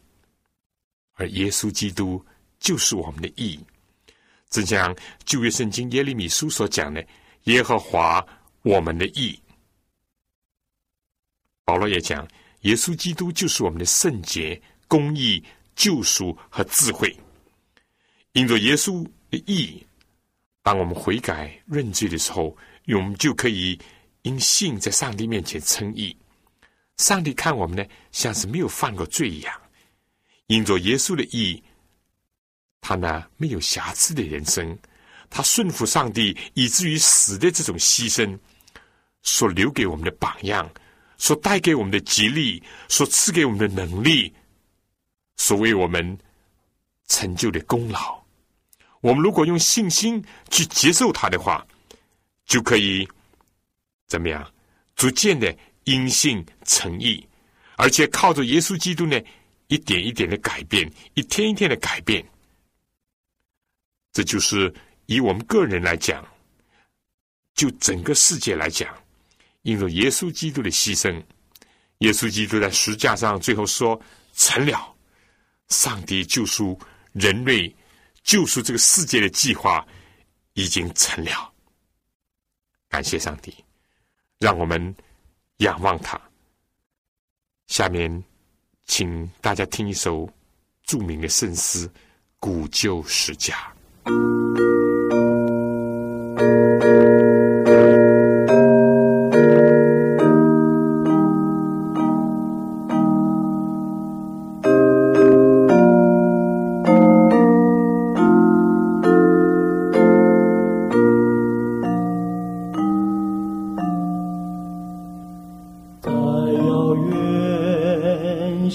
[1.15, 2.23] 而耶稣基督
[2.59, 3.59] 就是我们的义。
[4.49, 7.05] 正像旧约圣经耶利米书所讲的
[7.43, 8.25] ：‘耶和华
[8.61, 9.37] 我们的义。’
[11.65, 12.25] 保罗也讲
[12.61, 15.43] ：‘耶稣基督就是我们的圣洁、公义、
[15.75, 17.15] 救赎和智慧。’
[18.33, 19.85] 因着耶稣的义。”
[20.63, 22.53] 当我们悔改认罪的时候，
[22.87, 23.79] 我们就可以
[24.23, 26.13] 因信在上帝面前称义。
[26.97, 29.61] 上帝看我们呢，像是没有犯过罪一样。
[30.47, 31.63] 因着耶稣的义，
[32.81, 34.77] 他呢没有瑕疵的人生，
[35.29, 38.37] 他顺服上帝以至于死的这种牺牲，
[39.21, 40.69] 所留给我们的榜样，
[41.17, 44.33] 所带给我们的吉利，所赐给我们的能力，
[45.37, 46.17] 所为我们
[47.07, 48.23] 成就的功劳。
[49.01, 51.65] 我们如果用信心去接受它的话，
[52.45, 53.07] 就可以
[54.07, 54.51] 怎么样？
[54.95, 57.23] 逐渐的因信成义，
[57.77, 59.21] 而且靠着耶稣基督呢，
[59.67, 62.25] 一点一点的改变，一天一天的改变。
[64.11, 64.73] 这就是
[65.05, 66.25] 以我们个人来讲，
[67.53, 68.91] 就整个世界来讲，
[69.67, 71.21] 因为耶稣基督的牺牲，
[71.97, 74.01] 耶稣基督在十架上最后说
[74.33, 74.95] 成了，
[75.67, 76.79] 上帝救赎
[77.11, 77.75] 人类。
[78.23, 79.85] 救赎这个世界的计划
[80.53, 81.51] 已经成了，
[82.87, 83.53] 感谢上帝，
[84.37, 84.95] 让我们
[85.57, 86.19] 仰望他。
[87.67, 88.23] 下面，
[88.85, 90.29] 请大家听一首
[90.83, 91.87] 著名的圣诗
[92.39, 93.73] 《古旧十家》。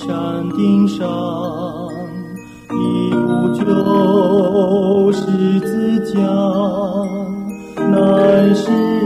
[0.04, 1.06] 山顶上，
[2.70, 6.18] 一壶酒，十字架，
[7.86, 9.01] 乃是。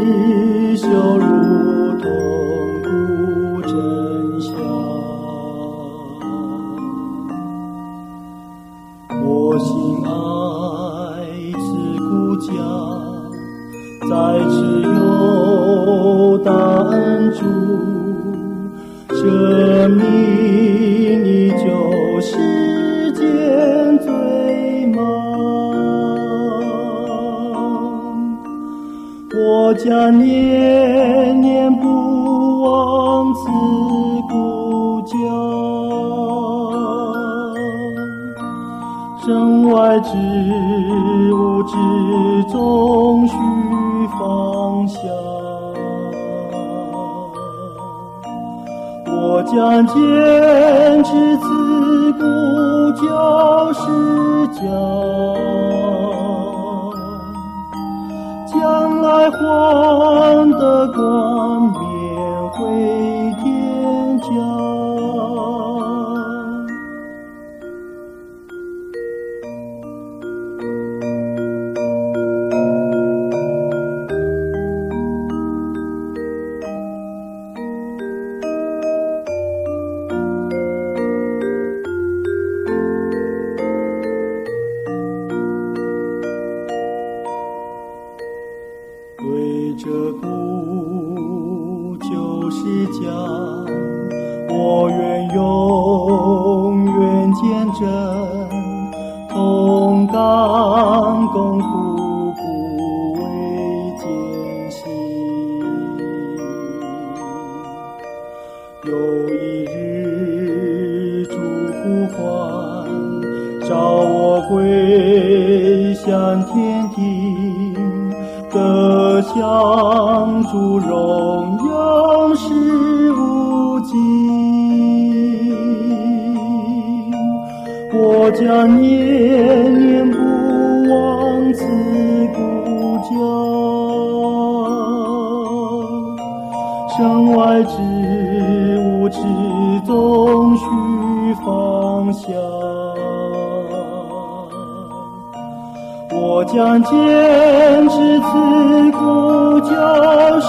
[146.57, 150.49] 我将坚持此故教是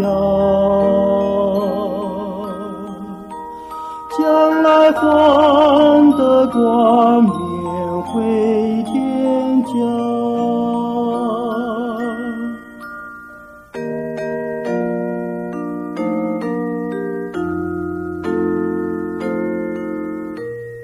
[0.00, 0.02] 教。
[4.18, 8.22] 将来换得冠冕回
[8.84, 9.68] 天家。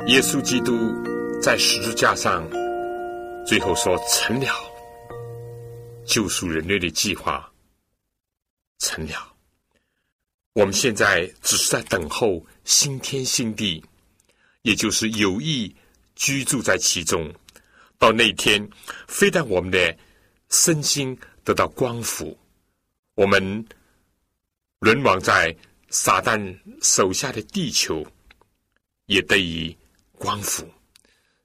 [0.09, 0.75] 耶稣基督
[1.41, 2.43] 在十字架上
[3.55, 4.53] 最后说：“成了，
[6.05, 7.49] 救赎人类的计划
[8.81, 9.33] 成了。
[10.55, 13.81] 我们现在只是在等候新天新地，
[14.63, 15.73] 也就是有意
[16.17, 17.33] 居住在其中。
[17.97, 18.69] 到那天，
[19.07, 19.97] 非但我们的
[20.49, 22.37] 身心得到光复，
[23.15, 23.65] 我们
[24.81, 25.57] 沦亡在
[25.91, 28.05] 撒旦手下的地球
[29.07, 29.79] 也得以
[30.19, 30.69] 光复。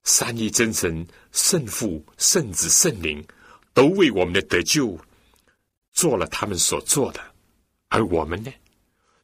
[0.10, 3.24] 三一真神、圣父、圣子、圣灵，
[3.76, 5.00] 都为我们的得救
[5.94, 7.22] 做了他们所做的，
[7.90, 8.52] 而我们呢，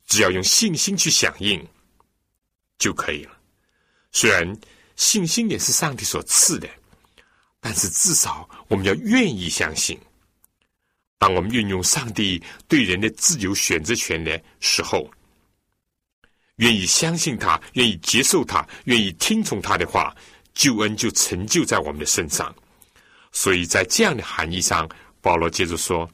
[0.05, 1.59] 只要用信心去响应
[2.77, 3.36] 就可以了。
[4.11, 4.55] 虽然
[4.95, 6.69] 信心也是上帝所赐的，
[7.59, 9.99] 但是至少我们要愿意相信。
[11.17, 15.09] 当我们运用上帝对人的自由选择权的时候，
[16.57, 20.15] 愿意相信他，愿意接受他，愿意听从他的话，
[20.55, 22.53] 救恩就成就在我们的身上。
[23.31, 24.89] 所以在这样的含义上，
[25.21, 26.09] 保罗接着说：“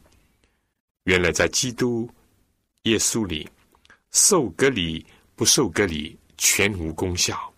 [1.06, 2.10] 原来在基督
[2.84, 3.48] 耶稣里，
[4.12, 7.54] 受隔离不受隔离全无功效，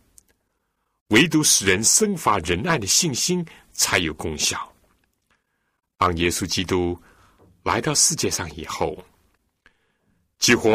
[1.07, 4.71] 唯独使人生发仁爱的信心才有功效。
[5.97, 7.01] 当耶稣基督
[7.63, 9.01] 来到世界上以后，
[10.39, 10.69] 几乎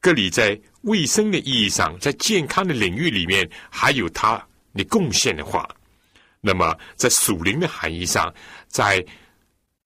[0.00, 4.42] 隔离在卫生的意义上，在健康的领域里面还有他
[4.76, 5.68] 你贡献的话，
[6.40, 8.34] 那么在属灵的含义上，
[8.66, 9.02] 在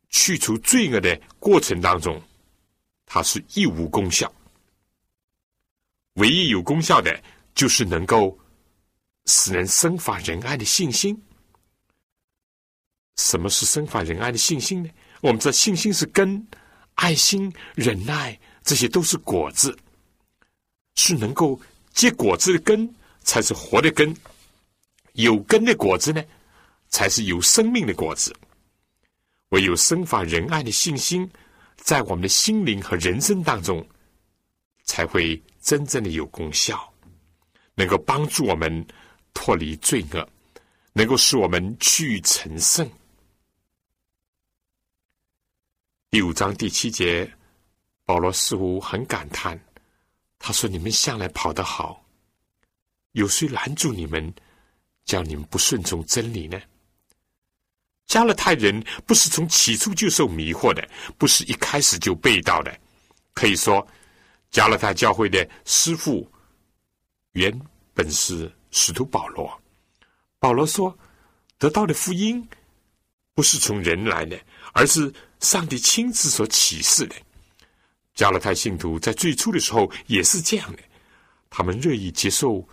[0.08, 2.20] 去除罪恶的过程当中，
[3.04, 4.32] 它是一无功效。
[6.14, 7.22] 唯一有功效的，
[7.54, 8.36] 就是能够
[9.26, 11.22] 使人生发仁爱的信心。
[13.16, 14.88] 什么是生发仁爱的信心呢？
[15.20, 16.44] 我们知道，信心是根，
[16.94, 19.76] 爱心、忍耐，这些都是果子，
[20.94, 21.60] 是能够
[21.92, 22.88] 结果子的根，
[23.22, 24.16] 才是活的根。
[25.18, 26.24] 有根的果子呢，
[26.90, 28.32] 才是有生命的果子。
[29.48, 31.28] 唯有生发仁爱的信心，
[31.76, 33.84] 在我们的心灵和人生当中，
[34.84, 36.92] 才会真正的有功效，
[37.74, 38.86] 能够帮助我们
[39.34, 40.28] 脱离罪恶，
[40.92, 42.88] 能够使我们去成圣。
[46.10, 47.28] 第五章第七节，
[48.04, 49.60] 保罗似乎很感叹，
[50.38, 52.06] 他说：“你们向来跑得好，
[53.12, 54.32] 有谁拦住你们？”
[55.08, 56.60] 叫你们不顺从真理呢？
[58.06, 60.86] 加勒泰人不是从起初就受迷惑的，
[61.16, 62.78] 不是一开始就被盗的。
[63.32, 63.86] 可以说，
[64.50, 66.30] 加勒泰教会的师傅
[67.32, 67.50] 原
[67.94, 69.50] 本是使徒保罗。
[70.38, 70.96] 保罗说，
[71.56, 72.46] 得到的福音
[73.34, 74.38] 不是从人来的，
[74.74, 77.16] 而是上帝亲自所启示的。
[78.14, 80.82] 加勒泰信徒在最初的时候也是这样的，
[81.48, 82.68] 他们乐意接受。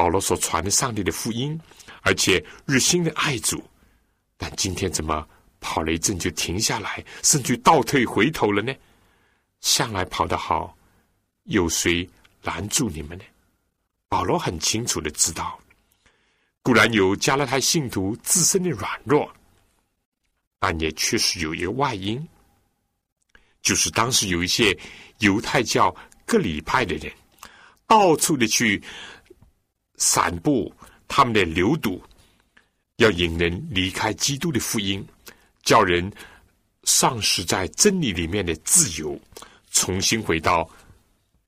[0.00, 1.60] 保罗所传的上帝的福音，
[2.00, 3.62] 而且日新的爱主，
[4.38, 5.28] 但今天怎么
[5.60, 8.74] 跑了一阵就停下来，甚至倒退回头了呢？
[9.60, 10.74] 向来跑得好，
[11.42, 12.08] 有谁
[12.44, 13.24] 拦住你们呢？
[14.08, 15.60] 保罗很清楚的知道，
[16.62, 19.30] 固然有加勒泰信徒自身的软弱，
[20.58, 22.26] 但也确实有一个外因，
[23.60, 24.74] 就是当时有一些
[25.18, 25.94] 犹太教
[26.24, 27.12] 各里派的人，
[27.86, 28.82] 到处的去。
[30.00, 30.74] 散布
[31.06, 32.02] 他们的流毒，
[32.96, 35.06] 要引人离开基督的福音，
[35.62, 36.10] 叫人
[36.84, 39.20] 丧失在真理里面的自由，
[39.70, 40.68] 重新回到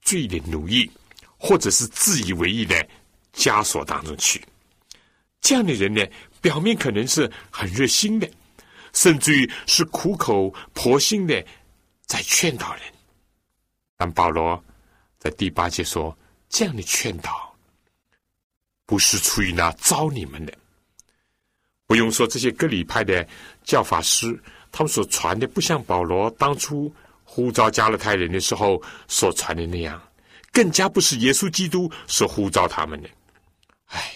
[0.03, 0.89] 罪的奴役，
[1.39, 2.87] 或者是自以为意的
[3.35, 4.41] 枷锁当中去。
[5.41, 6.07] 这样的人呢，
[6.41, 8.31] 表面可能是很热心的，
[8.93, 11.45] 甚至于是苦口婆心的
[12.05, 12.83] 在劝导人，
[13.97, 14.63] 但保罗
[15.19, 16.17] 在第八节说
[16.51, 17.52] ：“这样的劝导，
[18.87, 20.53] 不是出于那招你们的。
[21.87, 23.27] 不用说，这些格里派的
[23.65, 30.03] 教法师，他们所传的，不像保罗当初呼召加勒泰人的时候所传的那样，
[30.53, 33.09] 更加不是耶稣基督所呼召他们的。
[33.87, 34.15] 哎，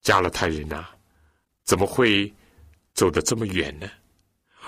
[0.00, 0.86] 加勒泰人呐，
[1.64, 2.32] 怎么会
[2.94, 3.90] 走得这么远呢？”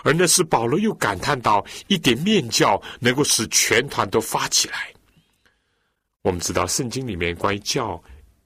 [0.05, 4.93] 而那时，保罗又感叹到：一点面教能够使全团都发起来。
[6.21, 8.01] 我们知道，圣经里面关于教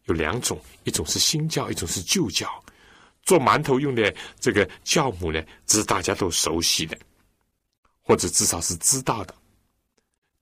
[0.04, 2.48] 有两种，一种是新教，一种是旧教。
[3.22, 6.98] 做馒头用的这个酵母呢，这是大家都熟悉的，
[8.02, 9.34] 或者至少是知道的。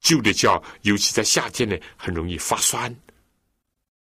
[0.00, 2.94] 旧的酵，尤其在夏天呢，很容易发酸，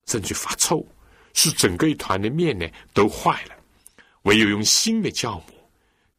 [0.06, 0.86] 甚至发臭，
[1.34, 3.56] 使整个一团的面呢都坏了。
[4.22, 5.44] 唯有用新的酵母。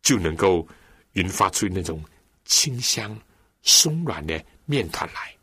[0.03, 0.67] 就能够
[1.13, 2.03] 引发出那种
[2.43, 3.17] 清香、
[3.61, 5.33] 松软的面团来。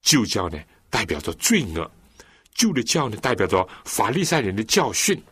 [0.00, 1.84] 旧教呢，代表着罪恶；
[2.54, 5.22] 旧的教呢，代表着法利赛人的教训，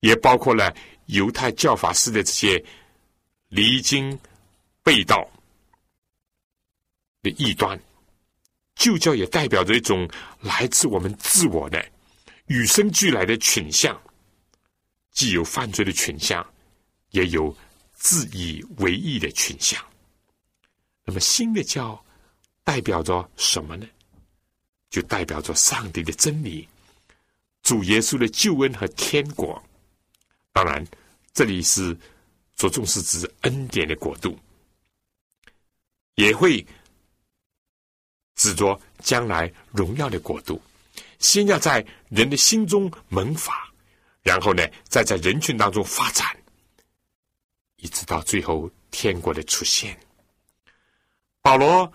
[0.00, 0.74] 也包括了
[1.06, 2.64] 犹太教法师的这些
[3.48, 4.18] 离经
[4.82, 5.28] 背道
[7.22, 7.78] 的异端。
[8.74, 10.08] 旧教也代表着一种
[10.40, 11.84] 来自我们自我的
[12.46, 14.00] 与生俱来的倾向，
[15.12, 16.44] 既有犯罪的倾向。
[17.12, 17.56] 也有
[17.94, 19.82] 自以为意的倾向。
[21.04, 22.04] 那么新的教
[22.62, 23.86] 代表着什么呢？
[24.90, 26.68] 就代表着上帝的真理、
[27.62, 29.62] 主耶稣的救恩和天国。
[30.52, 30.84] 当然，
[31.32, 31.96] 这里是
[32.56, 34.38] 着重是指恩典的国度，
[36.14, 36.66] 也会
[38.34, 40.60] 指着将来荣耀的国度。
[41.18, 43.72] 先要在人的心中萌发，
[44.22, 46.26] 然后呢，再在人群当中发展。
[47.76, 49.96] 一直到最后天国的出现，
[51.42, 51.92] 保罗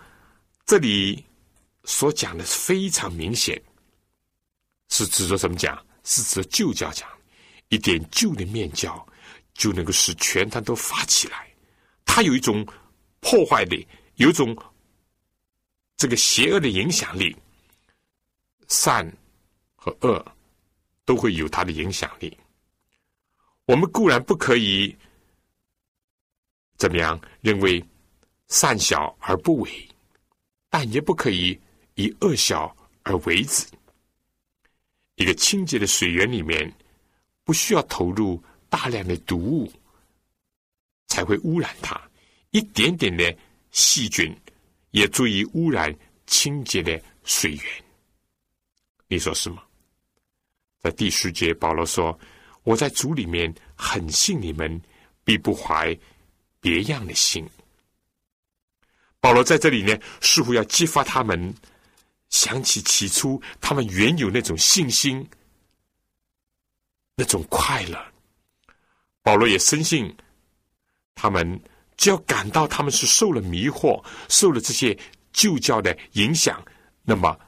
[0.66, 1.26] 这里
[1.84, 3.62] 所讲的是非常明显，
[4.90, 5.86] 是指着什么讲？
[6.04, 7.10] 是指旧教讲，
[7.70, 9.08] 一点旧的面教
[9.54, 11.50] 就能够使全团都发起来。
[12.06, 12.66] 它有一种
[13.22, 14.56] 破坏力，有一种
[15.96, 17.36] 这个邪恶的影响力，
[18.68, 19.10] 善
[19.76, 20.26] 和恶
[21.06, 22.38] 都会有它的影响力。
[23.66, 24.96] 我们固然不可以。
[26.76, 27.18] 怎么样？
[27.40, 27.82] 认为
[28.50, 29.90] 善小而不为，
[30.70, 31.58] 但也不可以
[31.96, 33.66] 以恶小而为之。
[35.16, 36.72] 一个清洁的水源里面，
[37.44, 39.72] 不需要投入大量的毒物，
[41.08, 42.00] 才会污染它。
[42.52, 43.36] 一点点的
[43.72, 44.36] 细菌
[44.92, 45.94] 也足以污染
[46.28, 47.64] 清洁的水源。
[49.08, 49.64] 你说是吗？
[50.80, 52.20] 在第十节，保罗说
[52.64, 54.82] ：“我在主里面很信你们，
[55.24, 55.98] 必不怀。”
[56.64, 57.46] 别样的心，
[59.20, 61.54] 保罗在这里呢，似乎要激发他们
[62.34, 65.30] 想起起初他们原有那种信心、
[67.16, 68.04] 那种快乐。
[69.22, 70.12] 保罗也深信，
[71.14, 71.62] 他们
[71.96, 74.98] 只要感到他们是受了迷惑、受了这些
[75.32, 76.60] 旧教的影响，
[77.04, 77.40] 那么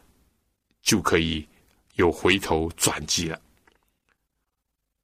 [0.83, 1.45] 就可以
[1.95, 3.41] 有回头转机了。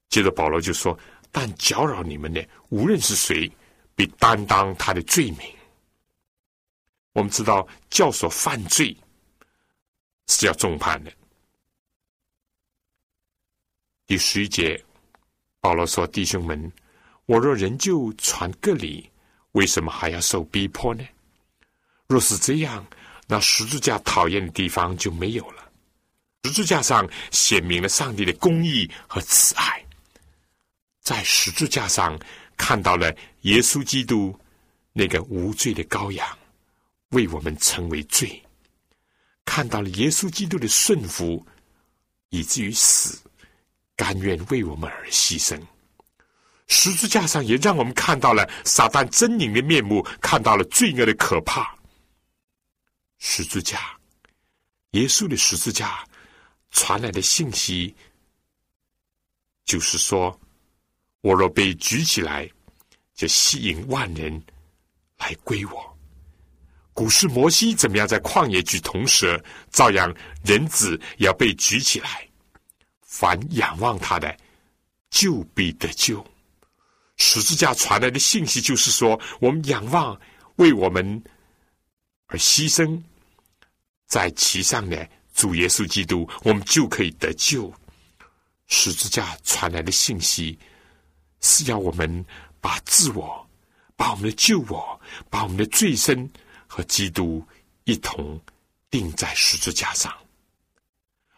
[0.09, 0.97] 接着保罗就说
[1.33, 3.51] ：“但搅扰你们的，无论是谁。”
[3.93, 5.39] 必担当他的罪名。
[7.11, 8.95] 我们知道，教所犯罪
[10.31, 11.11] 是要重判的。
[14.07, 14.81] 第十一节，
[15.59, 16.71] 保罗说：“弟兄们，
[17.25, 19.09] 我若仍旧传个理，
[19.51, 21.05] 为什么还要受逼迫呢？
[22.07, 22.85] 若是这样，
[23.27, 25.69] 那十字架讨厌的地方就没有了。
[26.45, 29.85] 十字架上显明了上帝的公义和慈爱，
[31.01, 32.17] 在十字架上。”
[32.57, 33.11] 看到了
[33.41, 34.39] 耶稣基督
[34.93, 36.37] 那个无罪的羔羊
[37.09, 38.39] 为我们成为罪，
[39.45, 41.45] 看到了耶稣基督的顺服，
[42.29, 43.21] 以至于死，
[43.95, 45.59] 甘愿为我们而牺牲。
[46.67, 51.75] 十字架上也让我们看到了撒旦狰狞的面目，看到了罪恶的可怕。
[53.19, 53.99] 十字架，
[54.91, 56.07] 耶稣的十字架
[56.71, 57.95] 传来的信息，
[59.65, 60.37] 就是说。
[61.23, 62.49] 我若被举起来，
[63.13, 64.43] 就吸引万人
[65.19, 65.90] 来归我。
[67.01, 72.23] 古时摩西怎么样在旷野举铜蛇，照样人子也要被举起来。
[73.01, 74.37] 凡仰望他的，
[75.09, 76.23] 就必得救。
[77.17, 80.15] 十字架传来的信息就是说，我们仰望
[80.57, 81.23] 为我们
[82.27, 83.01] 而牺牲
[84.05, 87.73] 在其上的主耶稣基督，我们就可以得救。
[88.67, 90.55] 十字架传来的信息。
[91.39, 92.23] 是要我们
[92.59, 93.43] 把自我、
[93.95, 96.29] 把我们的救我、把我们的罪身
[96.73, 97.45] 和基督
[97.83, 98.39] 一同
[98.89, 100.09] 钉在十字架上。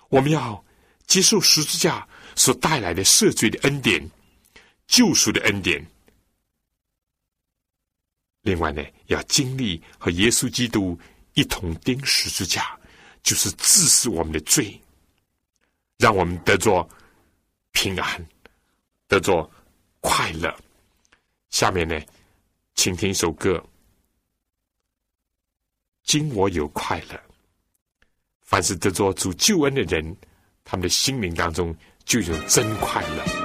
[0.09, 0.63] 我们要
[1.07, 4.07] 接受十字架所带来的赦罪的恩典、
[4.85, 5.83] 救赎的恩典。
[8.41, 10.95] 另外呢，要经历和耶稣基督
[11.33, 12.79] 一同钉十字架，
[13.23, 14.79] 就是治死我们的罪，
[15.97, 16.87] 让我们得着
[17.71, 18.23] 平安，
[19.07, 19.49] 得着
[19.99, 20.55] 快乐。
[21.49, 21.99] 下面呢，
[22.75, 23.63] 请听一首歌。
[26.03, 27.19] 今我有快乐。
[28.41, 30.15] 凡是得着主救恩的人，
[30.63, 31.75] 他们的心灵当中
[32.05, 33.42] 就有真快乐。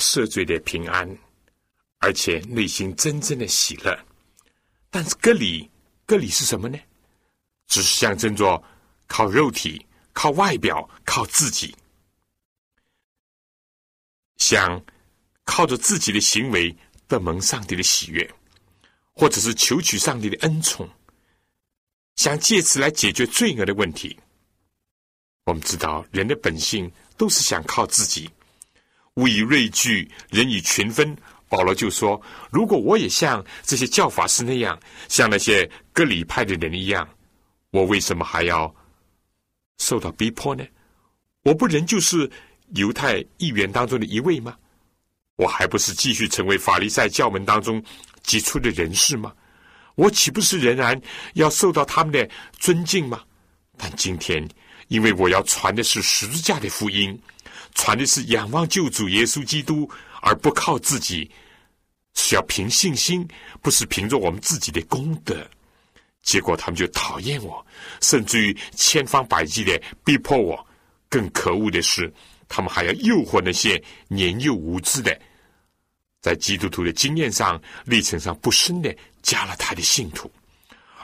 [0.00, 1.08] 赦罪的平安，
[1.98, 3.96] 而且内心真正的喜乐。
[4.90, 5.70] 但是割礼，
[6.06, 6.78] 割礼是什么呢？
[7.68, 8.60] 只是象征着
[9.06, 11.76] 靠肉体、靠外表、靠自己，
[14.38, 14.84] 想
[15.44, 16.76] 靠着自己的行为
[17.06, 18.28] 得蒙上帝的喜悦，
[19.12, 20.88] 或者是求取上帝的恩宠，
[22.16, 24.18] 想借此来解决罪恶的问题。
[25.44, 28.28] 我们知道，人的本性都是想靠自己。
[29.14, 31.16] 物以类聚，人以群分。
[31.48, 32.20] 保罗就说
[32.52, 37.08] ：“如果我也像这些教法师那样，像那些割礼派的人一样，
[37.72, 38.72] 我为什么还要
[39.78, 40.64] 受到逼迫呢？
[41.42, 42.30] 我不仍旧是
[42.76, 44.56] 犹太议员当中的一位吗？
[45.34, 47.82] 我还不是继续成为法利赛教门当中
[48.22, 49.32] 杰出的人士吗？
[49.96, 50.98] 我岂不是仍然
[51.34, 52.30] 要受到他们的
[52.60, 53.24] 尊敬吗？
[53.76, 54.48] 但今天，
[54.86, 57.20] 因为我要传的是十字架的福音。”
[57.74, 59.88] 传的是仰望救主耶稣基督，
[60.20, 61.30] 而不靠自己，
[62.14, 63.26] 是要凭信心，
[63.62, 65.48] 不是凭着我们自己的功德。
[66.22, 67.64] 结果他们就讨厌我，
[68.00, 70.66] 甚至于千方百计的逼迫我。
[71.08, 72.12] 更可恶的是，
[72.48, 75.18] 他们还要诱惑那些年幼无知的，
[76.20, 80.30] 在基督徒的经验上、历程上不深的加勒泰的信徒，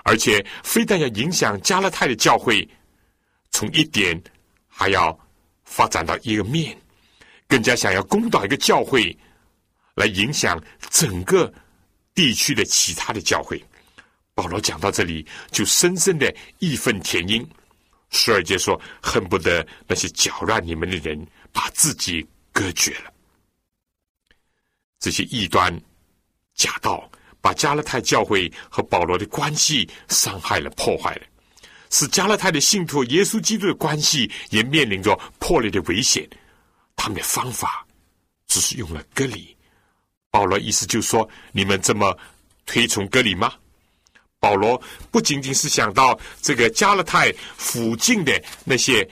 [0.05, 2.69] 而且非但要影响加勒泰的教会，
[3.51, 4.21] 从一点
[4.69, 5.19] 还要。
[5.67, 6.75] 发展到一个面，
[7.47, 9.15] 更加想要攻打一个教会，
[9.95, 10.59] 来影响
[10.91, 11.53] 整个
[12.15, 13.63] 地区的其他的教会。
[14.35, 17.47] 保罗讲到这里，就深深的义愤填膺。
[18.11, 23.13] 十二节说，恨不得那些搅乱你们的人把自己隔绝了。
[24.99, 25.79] 这些异端
[26.55, 27.11] 假道，
[27.41, 31.23] 把加勒泰教会和保罗的关系伤害了、破坏了。
[31.91, 36.29] 使加勒泰的信徒耶稣基督的关系也面临着破裂的危险。
[36.97, 37.87] 他们的方法
[38.47, 39.57] 只是用了割礼。
[40.31, 42.17] 保罗意思就说：你们这么
[42.65, 43.53] 推崇割礼吗？
[44.39, 44.81] 保罗
[45.11, 49.09] 不仅仅是想到这个加勒泰附近的那些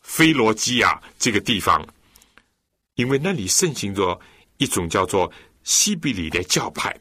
[0.00, 1.86] 菲罗基亚这个地方，
[2.94, 4.18] 因为那里盛行着
[4.58, 5.30] 一种叫做
[5.62, 6.94] 西比里的教派，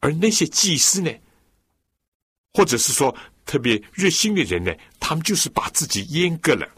[0.00, 1.10] 而那些祭司呢，
[2.52, 3.14] 或者是说。
[3.46, 6.68] 特别热心的人呢，他们就是把自己阉割了。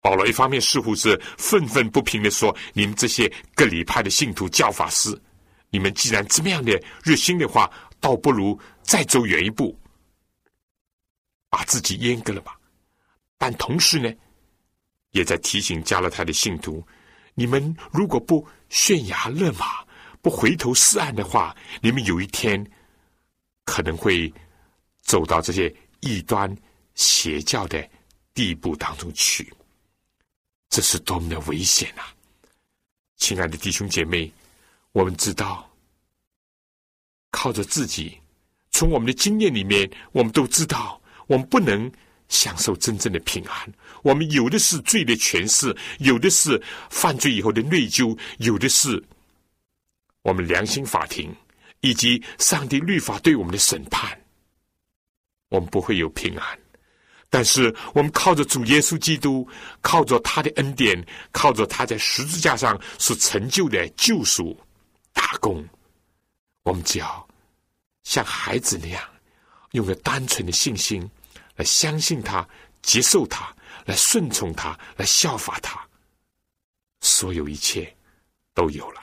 [0.00, 5.14] 保罗一方面似乎是愤愤不平的说：“你们这些各礼派的信徒、教法师，
[5.68, 9.78] 你们既然这么样的热心的话，倒不如再走远一步，
[11.50, 12.58] 把自己阉割了吧。”
[13.36, 14.10] 但同时呢，
[15.10, 16.82] 也在提醒加勒泰的信徒
[17.36, 19.84] ：“你们如果不悬崖勒马，
[20.22, 22.66] 不回头是岸的话，你们有一天
[23.66, 24.32] 可能会。”
[25.10, 26.56] 走到这些异端
[26.94, 27.84] 邪教的
[28.32, 29.52] 地步当中去，
[30.68, 32.14] 这是多么的危险啊！
[33.16, 34.32] 亲爱的弟兄姐妹，
[34.92, 35.68] 我们知道，
[37.32, 38.20] 靠着自己，
[38.70, 41.90] 从我们的经验里面，我们都知道，我们不能
[42.28, 43.74] 享受真正的平安。
[44.04, 49.02] 我们有的是罪的诠释，有的是犯罪以后的内疚，有的是
[50.22, 51.34] 我们良心法庭
[51.80, 54.16] 以及上帝律法对我们的审判。
[55.50, 56.58] 我们不会有平安，
[57.28, 59.46] 但是我们靠着主耶稣基督，
[59.82, 64.58] 靠着他的恩典，靠着他在十字架上所成就的救赎
[65.12, 65.68] 大功，
[66.62, 67.28] 我们只要
[68.04, 69.02] 像孩子那样，
[69.72, 71.08] 用个单纯的信心
[71.56, 72.48] 来相信他、
[72.80, 75.84] 接受他、来顺从他、来效法他，
[77.00, 77.92] 所有一切
[78.54, 79.02] 都有了，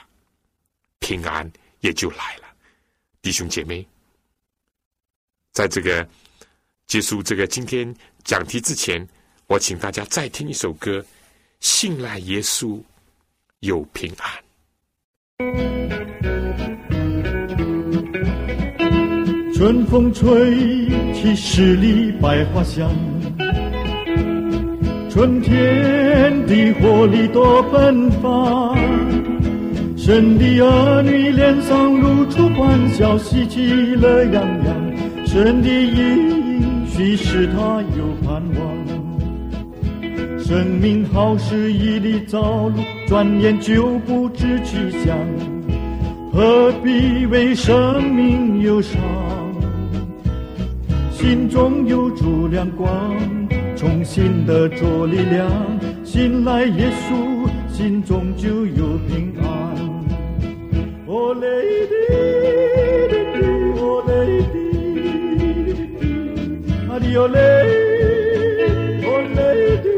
[0.98, 2.48] 平安也就来了。
[3.20, 3.86] 弟兄姐妹，
[5.52, 6.08] 在这个
[6.88, 9.06] 结束这个今天讲题之前，
[9.46, 11.04] 我请大家再听一首歌：
[11.60, 12.80] 信赖耶稣
[13.60, 14.32] 有平安。
[19.54, 22.90] 春风吹起十里百花香，
[25.10, 28.74] 春天的活力多奔放，
[29.94, 35.68] 神的儿女脸上露出欢笑，喜气乐洋洋，神的
[36.98, 38.76] 应许使他有盼望。
[40.36, 42.74] 生命好似一粒朝露，
[43.06, 45.16] 转眼就不知去向，
[46.32, 49.00] 何必为生命忧伤？
[51.12, 52.90] 心中有主亮光，
[53.76, 55.48] 重新的做力量，
[56.02, 59.46] 信赖耶稣，心中就有平安。
[61.06, 61.46] 哦嘞
[67.08, 67.38] 哩，啊哩哦嘞，
[69.04, 69.40] 哦嘞
[69.82, 69.88] 哩，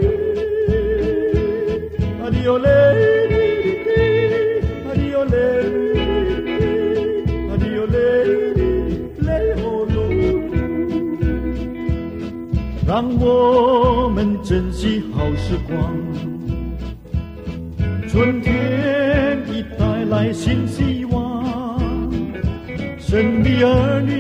[2.23, 2.67] 啊哩哦嘞
[3.29, 3.35] 哩
[3.85, 3.89] 哩，
[4.87, 5.35] 啊哩哦嘞
[6.45, 6.49] 哩，
[7.49, 7.97] 啊哩哦嘞
[8.55, 8.61] 哩
[9.27, 9.99] 嘞哦喽。
[12.87, 13.25] 让我
[14.09, 15.75] 们珍惜好时光。
[18.09, 21.45] 春天已带来新希望，
[22.99, 24.20] 神的儿女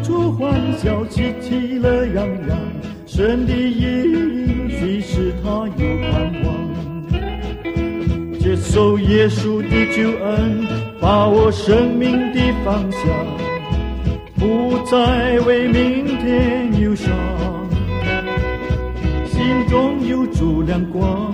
[0.00, 2.58] 脸上露出欢笑，喜气乐洋洋。
[3.06, 6.48] 神的应许使他有盼望，
[8.38, 10.66] 接受耶稣的救恩，
[11.00, 13.00] 把握生命的方向。
[14.36, 17.12] 不再为明天忧伤，
[19.26, 21.30] 心中有主亮光，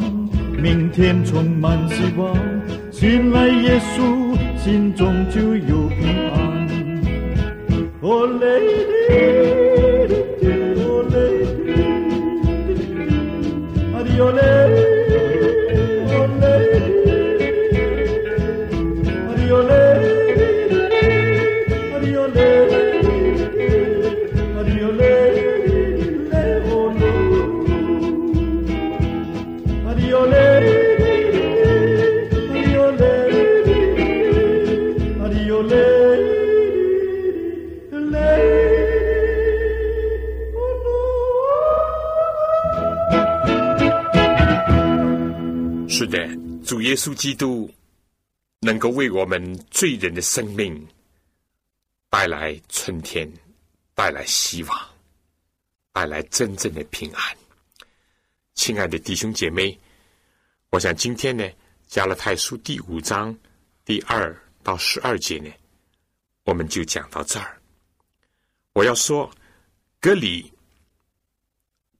[0.60, 2.34] 明天充满希望。
[2.90, 6.05] 信赖耶稣，心中就有平。
[8.08, 9.35] Oh, lady.
[46.96, 47.70] 耶稣基督
[48.60, 50.88] 能够为我们罪人的生命
[52.08, 53.30] 带来春天，
[53.94, 54.90] 带来希望，
[55.92, 57.36] 带来真正的平安。
[58.54, 59.78] 亲爱的弟兄姐妹，
[60.70, 61.46] 我想今天呢，
[61.86, 63.36] 加勒泰书第五章
[63.84, 65.52] 第二到十二节呢，
[66.44, 67.60] 我们就讲到这儿。
[68.72, 69.30] 我要说，
[70.00, 70.50] 隔离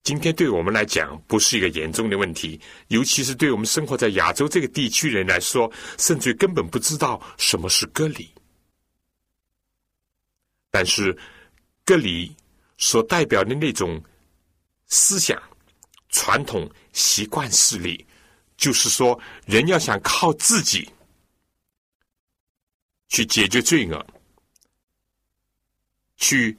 [0.07, 8.33] 今天对我们来讲不是一个严重的问题，尤其是对我们生活在亚洲这个地区人来说，甚至根本不知道什么是割礼。
[10.71, 11.19] 但是，
[11.85, 12.33] 割礼
[12.79, 14.01] 所代表的那种
[14.87, 15.43] 思想、
[16.11, 18.07] 传统、习惯势力，
[18.57, 20.89] 就是说，人要想靠自己
[23.09, 24.07] 去解决罪恶，
[26.17, 26.57] 去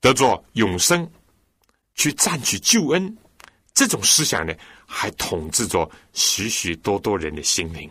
[0.00, 1.06] 得着永生，
[1.98, 3.18] 去占取救恩，
[3.74, 4.54] 这种思想呢，
[4.86, 7.90] 还统治着许许多多人的心灵。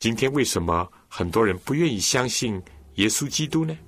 [0.00, 2.62] 今天为什么很多人不愿意相信？
[2.96, 3.78] 耶稣基督呢？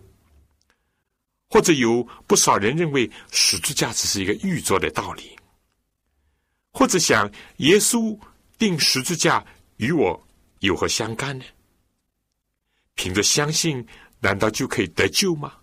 [1.48, 5.36] 或者有不少人认为十字架只是一个预作的道理，
[6.70, 8.16] 或者想耶稣
[8.56, 9.44] 定十字架
[9.78, 10.28] 与我
[10.60, 11.44] 有何相干呢？
[12.94, 13.84] 凭着相信，
[14.20, 15.54] 难道就可以得救吗？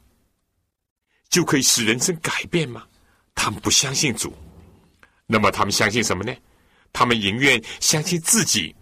[1.29, 2.85] 就可以使人生改变吗？
[3.35, 4.33] 他们不相信主，
[5.25, 6.35] 那么他们相信什么呢？
[6.91, 8.75] 他们宁愿相信自己。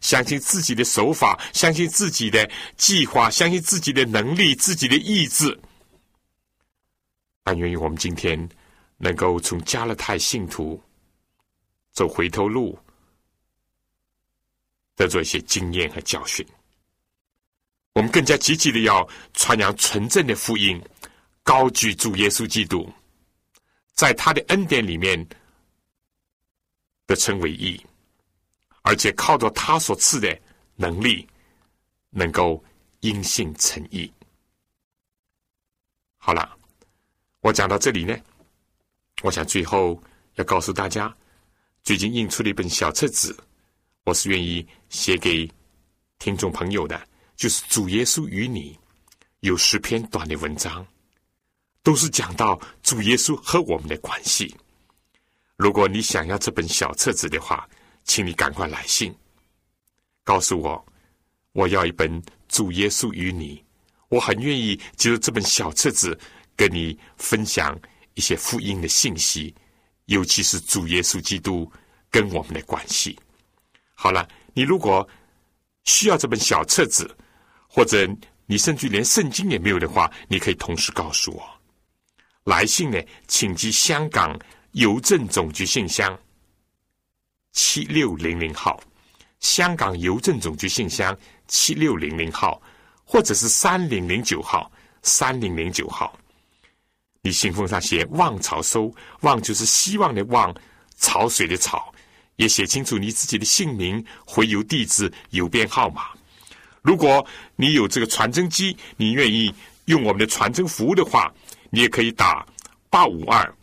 [0.00, 5.56] 相信自己的手法，相信自己的计划，相信自己的能力、自己的意志。
[7.44, 8.48] 但愿意我们今天
[8.96, 10.82] 能够从加勒泰信徒
[11.92, 12.76] 走回头路，
[14.96, 16.44] 得做一些经验和教训。
[17.92, 20.82] 我们更加积极的要传扬纯正的福音，
[21.42, 22.90] 高举主耶稣基督，
[23.92, 25.26] 在他的恩典里面
[27.06, 27.80] 得称为义。
[28.84, 30.36] 而且靠着他所赐的
[30.74, 31.24] 能力，
[32.10, 32.62] 能够
[32.98, 34.12] 因信成义。
[36.16, 36.58] 好了，
[37.38, 38.16] 我讲到这里呢，
[39.22, 40.02] 我想最后
[40.34, 41.16] 要告诉大家，
[41.84, 43.36] 最近印出了一本小册子，
[44.02, 45.48] 我是愿意写给
[46.18, 48.76] 听众朋友的，就是主耶稣与你
[49.40, 50.84] 有十篇短的文章，
[51.82, 54.54] 都是讲到主耶稣和我们的关系。
[55.56, 57.68] 如果你想要这本小册子的话，
[58.04, 59.14] 请你赶快来信，
[60.24, 60.84] 告诉我，
[61.52, 63.62] 我要一本主耶稣与你。
[64.08, 66.18] 我很愿意借着这本小册子，
[66.54, 67.78] 跟你分享
[68.14, 69.54] 一些福音的信息，
[70.06, 71.70] 尤其是主耶稣基督
[72.10, 73.18] 跟我们的关系。
[73.94, 75.08] 好了，你如果
[75.84, 77.16] 需要这本小册子，
[77.68, 78.08] 或者
[78.46, 81.51] 你甚至连圣经也没有的话，你可以同时告诉我。
[82.44, 84.38] 来信呢，请寄香港
[84.72, 86.18] 邮政总局信箱
[87.52, 88.82] 七六零零号，
[89.40, 91.16] 香港邮政总局信箱
[91.46, 92.60] 七六零零号，
[93.04, 94.70] 或者是三零零九号
[95.02, 96.18] 三零零九号。
[97.20, 100.52] 你信封上写“望潮收”，望就是希望的望，
[100.98, 101.92] 潮水的潮。
[102.36, 106.06] 也写清楚你自己的姓名、回邮地址、邮编号码。
[106.80, 107.24] 如果
[107.54, 111.32] 你有这个传真机，你愿意用我们的传真服务的话，
[111.74, 112.46] 你也可以打
[112.90, 113.56] 八五二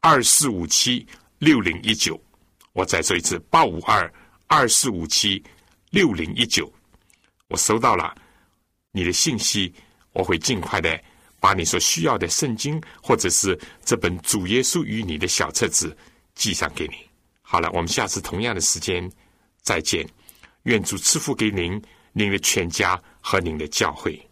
[0.00, 1.06] 二四五七
[1.38, 2.20] 六零一九。
[2.74, 4.12] 我再说一次，八五二
[4.46, 5.42] 二四五七
[5.88, 6.70] 六零一九。
[7.46, 8.14] 我收到了
[8.92, 9.72] 你的信息，
[10.12, 11.02] 我会尽快的
[11.40, 15.96] 把你所需要的圣经或者是这本《主耶稣与你》的小册子
[16.34, 16.96] 寄上给你。
[17.40, 19.10] 好了，我们下次同样的时间
[19.62, 20.06] 再见。
[20.64, 21.82] 愿主赐福给您、
[22.12, 24.27] 您的全家和您的教会。